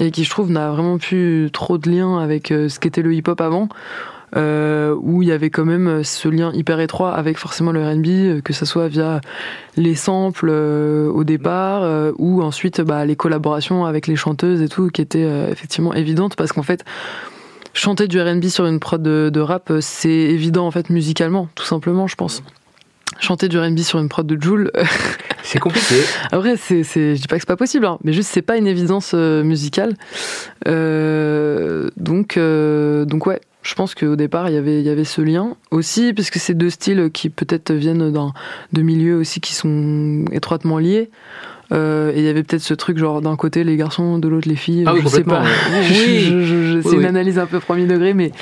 [0.00, 3.14] et qui je trouve n'a vraiment plus trop de lien avec euh, ce qu'était le
[3.14, 3.68] hip-hop avant.
[4.36, 8.06] euh, où il y avait quand même ce lien hyper étroit avec forcément le R&B,
[8.06, 9.20] euh, que ce soit via
[9.76, 14.68] les samples euh, au départ, euh, ou ensuite bah, les collaborations avec les chanteuses et
[14.68, 16.84] tout, qui étaient euh, effectivement évidentes, parce qu'en fait,
[17.72, 21.48] chanter du R&B sur une prod de, de rap, euh, c'est évident en fait musicalement,
[21.56, 22.42] tout simplement, je pense.
[23.18, 24.70] Chanter du R&B sur une prod de Joule,
[25.42, 25.96] C'est compliqué.
[26.30, 28.56] après, c'est, c'est, je dis pas que c'est pas possible, hein, mais juste c'est pas
[28.56, 29.94] une évidence euh, musicale.
[30.68, 35.04] Euh, donc, euh, donc ouais, je pense qu'au départ il y avait, il y avait
[35.04, 38.32] ce lien aussi, parce que c'est deux styles qui peut-être viennent d'un,
[38.72, 41.10] de milieux aussi qui sont étroitement liés.
[41.72, 44.48] Euh, et il y avait peut-être ce truc genre d'un côté les garçons, de l'autre
[44.48, 44.82] les filles.
[44.86, 45.42] Ah oui, je sais pas.
[45.42, 45.46] ouais.
[45.82, 46.18] Je- Oui.
[46.20, 48.32] je- je- je- c'est Oui, une analyse un peu premier degré, mais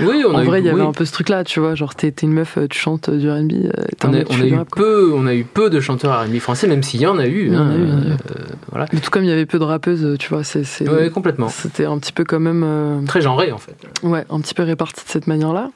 [0.00, 1.74] Oui, on en a vrai il y avait un peu ce truc là, tu vois,
[1.74, 3.70] genre t'es, t'es une meuf, tu chantes du R&B, euh,
[4.04, 6.68] On a, on a eu rap, peu, on a eu peu de chanteurs R&B français,
[6.68, 7.52] même s'il y en a eu.
[7.54, 7.82] Hein, a eu.
[7.82, 8.14] euh,
[8.70, 8.86] voilà.
[8.92, 11.48] Mais tout comme il y avait peu de rappeuses, tu vois, c'est, c'est- Ouais, complètement.
[11.48, 12.62] c'était un petit peu quand même.
[12.64, 13.74] euh, Très genré en fait.
[14.04, 15.70] Ouais, un petit peu réparti de cette manière-là.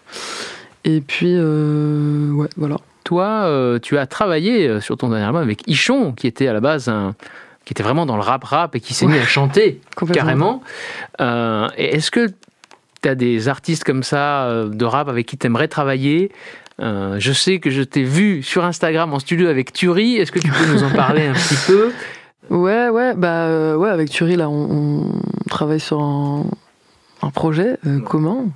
[0.85, 2.77] Et puis, ouais, voilà.
[3.05, 6.53] Toi, euh, tu as travaillé euh, sur ton dernier album avec Ichon, qui était à
[6.53, 7.15] la base un,
[7.65, 9.81] qui était vraiment dans le rap rap et qui s'est mis à chanter
[10.13, 10.63] carrément.
[11.21, 12.29] Euh, Est-ce que
[13.03, 16.31] tu as des artistes comme ça de rap avec qui tu aimerais travailler?
[16.81, 20.17] Euh, Je sais que je t'ai vu sur Instagram en studio avec Turi.
[20.17, 21.93] Est-ce que tu peux nous en parler un petit peu?
[22.51, 26.45] Ouais, ouais, bah, euh, ouais, avec Thury, là, on, on travaille sur un,
[27.23, 28.47] un projet euh, commun.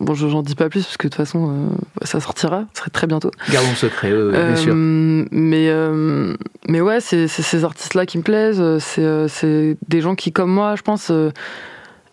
[0.00, 2.80] Bon, je- j'en dis pas plus parce que de toute façon, euh, ça sortira, ça
[2.80, 3.30] serait très bientôt.
[3.50, 4.74] Gardons le secret, euh, bien Euh, sûr.
[4.74, 6.34] Mais, euh,
[6.68, 8.62] mais ouais, c'est ces artistes-là qui me plaisent.
[8.80, 11.10] C'est c'est des gens qui, comme moi, je pense,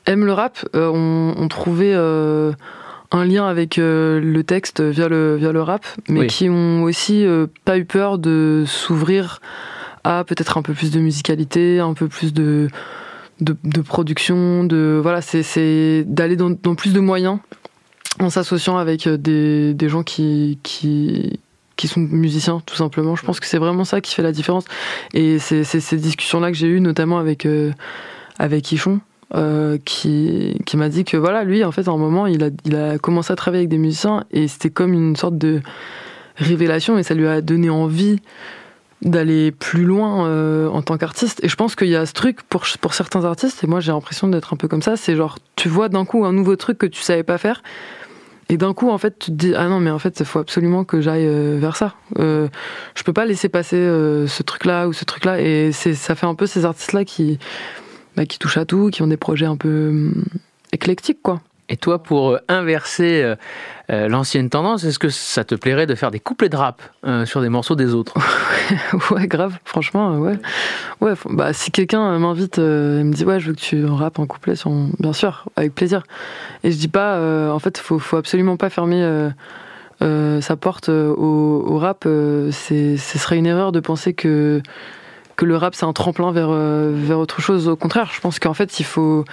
[0.06, 5.62] aiment le rap, ont, ont trouvé un lien avec le texte via le, via le
[5.62, 6.28] rap, mais Oui.
[6.28, 7.26] qui ont aussi
[7.66, 9.40] pas eu peur de s'ouvrir
[10.04, 12.68] à peut-être un peu plus de musicalité, un peu plus de,
[13.40, 17.38] de, de production, de voilà, c'est- c'est d'aller dans, dans plus de moyens
[18.20, 21.40] en s'associant avec euh, des, des gens qui, qui,
[21.76, 23.16] qui sont musiciens, tout simplement.
[23.16, 24.66] Je pense que c'est vraiment ça qui fait la différence.
[25.14, 27.72] Et c'est ces discussions-là que j'ai eues, notamment avec, euh,
[28.38, 28.74] avec
[29.34, 32.50] euh, qui, qui m'a dit que voilà, lui, en fait, à un moment, il a,
[32.66, 35.62] il a commencé à travailler avec des musiciens et c'était comme une sorte de
[36.36, 38.20] révélation et ça lui a donné envie
[39.02, 41.44] d'aller plus loin euh, en tant qu'artiste.
[41.44, 43.92] Et je pense qu'il y a ce truc pour, pour certains artistes, et moi j'ai
[43.92, 46.78] l'impression d'être un peu comme ça, c'est genre, tu vois d'un coup un nouveau truc
[46.78, 47.64] que tu savais pas faire,
[48.52, 50.40] et d'un coup, en fait, tu te dis, ah non, mais en fait, il faut
[50.40, 51.96] absolument que j'aille euh, vers ça.
[52.20, 52.50] Euh,
[52.96, 55.40] je peux pas laisser passer euh, ce truc-là ou ce truc-là.
[55.40, 57.40] Et c'est, ça fait un peu ces artistes-là qui,
[58.18, 60.26] bah, qui touchent à tout, qui ont des projets un peu hum,
[60.74, 61.40] éclectiques, quoi.
[61.72, 63.36] Et toi, pour euh, inverser euh,
[63.92, 66.82] euh, l'ancienne tendance, est-ce que ça te plairait de faire des couplets de rap
[67.26, 68.16] sur des morceaux des autres?
[69.12, 70.38] Ouais, grave, franchement, ouais.
[71.02, 74.26] Ouais, bah, si quelqu'un m'invite et me dit, ouais, je veux que tu rappes un
[74.26, 74.72] couplet sur.
[75.00, 76.04] Bien sûr, avec plaisir.
[76.64, 77.20] Et je dis pas,
[77.52, 79.30] en fait, faut, faut absolument pas fermer
[80.00, 82.04] sa porte au, rap.
[82.06, 84.62] ce serait une erreur de penser que,
[85.36, 87.68] que le rap, c'est un tremplin vers, vers autre chose.
[87.68, 89.26] Au contraire, je pense qu'en fait, il faut.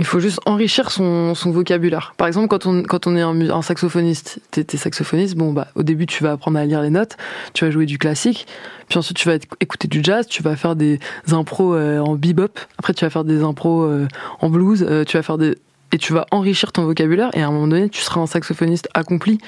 [0.00, 2.14] Il faut juste enrichir son, vocabulaire.
[2.16, 5.82] Par exemple, quand on, quand on est un, un saxophoniste, t'es, saxophoniste, bon, bah, au
[5.82, 7.18] début, tu vas apprendre à lire les notes,
[7.52, 8.46] tu vas jouer du classique,
[8.88, 12.14] puis ensuite, tu vas éc- écouter du jazz, tu vas faire des impros euh, en
[12.14, 14.08] bebop, après, tu vas faire des impros euh,
[14.40, 15.58] en blues, euh, tu vas faire des.
[15.92, 18.88] Et tu vas enrichir ton vocabulaire, et à un moment donné, tu seras un saxophoniste
[18.94, 19.38] accompli,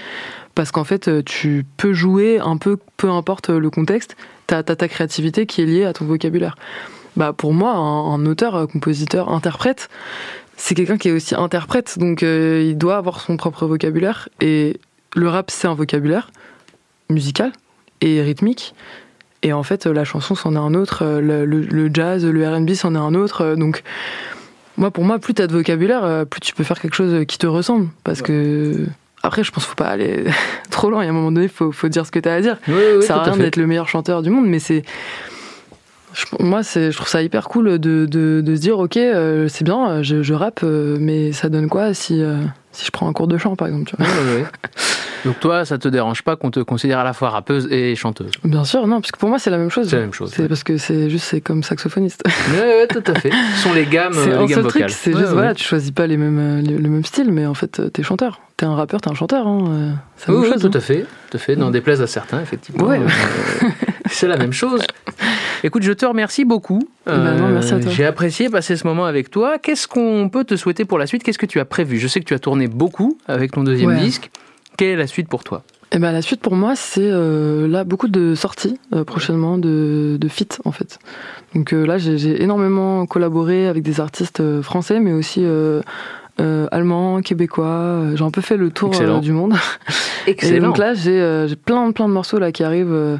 [0.55, 4.17] parce qu'en fait, tu peux jouer un peu, peu importe le contexte,
[4.49, 6.57] t'as, ta créativité qui est liée à ton vocabulaire.
[7.17, 9.89] Bah, pour moi, un, un auteur, euh, compositeur, interprète,
[10.57, 14.29] c'est quelqu'un qui est aussi interprète, donc euh, il doit avoir son propre vocabulaire.
[14.41, 14.79] Et
[15.17, 16.31] le rap, c'est un vocabulaire
[17.11, 17.53] musical
[18.01, 18.75] et rythmique.
[19.43, 21.03] Et en fait, la chanson, c'en est un autre.
[21.05, 23.41] euh, Le, le- le jazz, le RB, c'en est un autre.
[23.43, 23.83] euh, Donc,
[24.77, 27.47] moi, pour moi, plus t'as de vocabulaire, plus tu peux faire quelque chose qui te
[27.47, 27.89] ressemble.
[28.05, 28.87] Parce que.
[29.25, 30.25] Après, je pense qu'il faut pas aller
[30.71, 31.03] trop loin.
[31.03, 32.57] Il y a un moment donné, il faut, faut dire ce que t'as à dire.
[32.69, 34.83] Oui, oui, ça sert à rien d'être le meilleur chanteur du monde, mais c'est.
[36.41, 39.65] Moi, c'est, je trouve ça hyper cool de, de, de se dire, ok, euh, c'est
[39.65, 42.37] bien, euh, je, je rappe, euh, mais ça donne quoi si, euh,
[42.73, 44.07] si je prends un cours de chant, par exemple tu vois?
[44.07, 44.47] Ouais, ouais, ouais.
[45.25, 48.33] Donc toi, ça te dérange pas qu'on te considère à la fois rappeuse et chanteuse?
[48.43, 49.89] Bien sûr, non, parce que pour moi, c'est la même chose.
[49.89, 50.49] C'est la même chose, C'est ouais.
[50.49, 52.25] parce que c'est juste, c'est comme saxophoniste.
[52.53, 53.31] Ouais, tout à fait.
[53.55, 54.91] Ce sont les gammes, c'est les gammes vocales.
[54.91, 57.81] c'est juste, voilà, tu choisis pas les mêmes, les- le même style, mais en fait,
[57.93, 58.41] t'es chanteur.
[58.57, 59.47] T'es un rappeur, t'es un chanteur.
[59.47, 59.95] Hein,
[60.29, 60.71] Oui, oui, chose, tout hein.
[60.75, 61.55] à fait, tout à fait.
[61.55, 62.89] N'en déplaise à certains, effectivement.
[64.11, 64.83] C'est la même chose.
[65.65, 66.81] Écoute, je te remercie beaucoup.
[67.07, 67.91] Non, merci à toi.
[67.91, 69.59] J'ai apprécié passer ce moment avec toi.
[69.59, 71.23] Qu'est-ce qu'on peut te souhaiter pour la suite?
[71.23, 71.99] Qu'est-ce que tu as prévu?
[71.99, 74.01] Je sais que tu as tourné beaucoup avec ton deuxième Ouais.
[74.01, 74.31] disque.
[74.77, 75.63] Quelle est la suite pour toi?
[75.95, 80.17] Et ben la suite pour moi, c'est euh, là beaucoup de sorties euh, prochainement de,
[80.19, 80.99] de feat en fait.
[81.55, 85.83] Donc euh, là, j'ai énormément collaboré avec des artistes euh, français, mais aussi euh,
[86.41, 87.67] euh, allemands, québécois.
[87.67, 89.53] Euh, J'ai un peu fait le tour euh, du monde.
[90.27, 93.19] Et donc là, j'ai euh, j'ai plein, plein de morceaux là qui arrivent.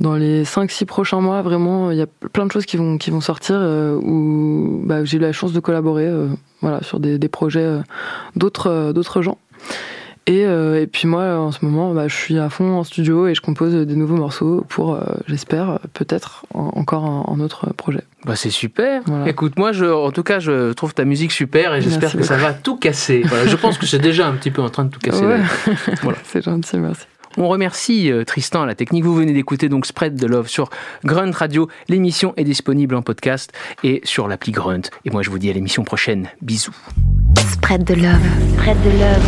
[0.00, 3.10] Dans les 5-6 prochains mois, vraiment, il y a plein de choses qui vont, qui
[3.10, 6.28] vont sortir euh, où bah, j'ai eu la chance de collaborer euh,
[6.62, 7.80] voilà, sur des, des projets euh,
[8.36, 9.38] d'autres d'autres gens.
[10.26, 13.34] Et, et puis moi, en ce moment, bah, je suis à fond en studio et
[13.34, 14.96] je compose des nouveaux morceaux pour,
[15.26, 18.02] j'espère, peut-être en- encore un, un autre projet.
[18.26, 19.02] Bah, c'est super.
[19.06, 19.28] Voilà.
[19.28, 22.36] Écoute, moi, je, en tout cas, je trouve ta musique super et j'espère que ça
[22.36, 23.22] va tout casser.
[23.24, 25.24] Voilà, je pense que c'est déjà un petit peu en train de tout casser.
[25.26, 25.40] Ouais.
[26.02, 26.18] Voilà.
[26.24, 27.06] C'est gentil, merci.
[27.36, 29.04] On remercie euh, Tristan la technique.
[29.04, 30.70] Vous venez d'écouter donc Spread de Love sur
[31.04, 31.68] Grunt Radio.
[31.88, 33.52] L'émission est disponible en podcast
[33.84, 34.82] et sur l'appli Grunt.
[35.04, 36.28] Et moi, je vous dis à l'émission prochaine.
[36.42, 36.74] Bisous.
[37.52, 38.18] Spread de love.
[38.54, 39.24] Spread de love.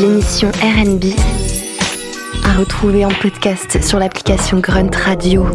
[0.00, 1.04] L'émission RB
[2.44, 5.46] à retrouver en podcast sur l'application Grunt Radio.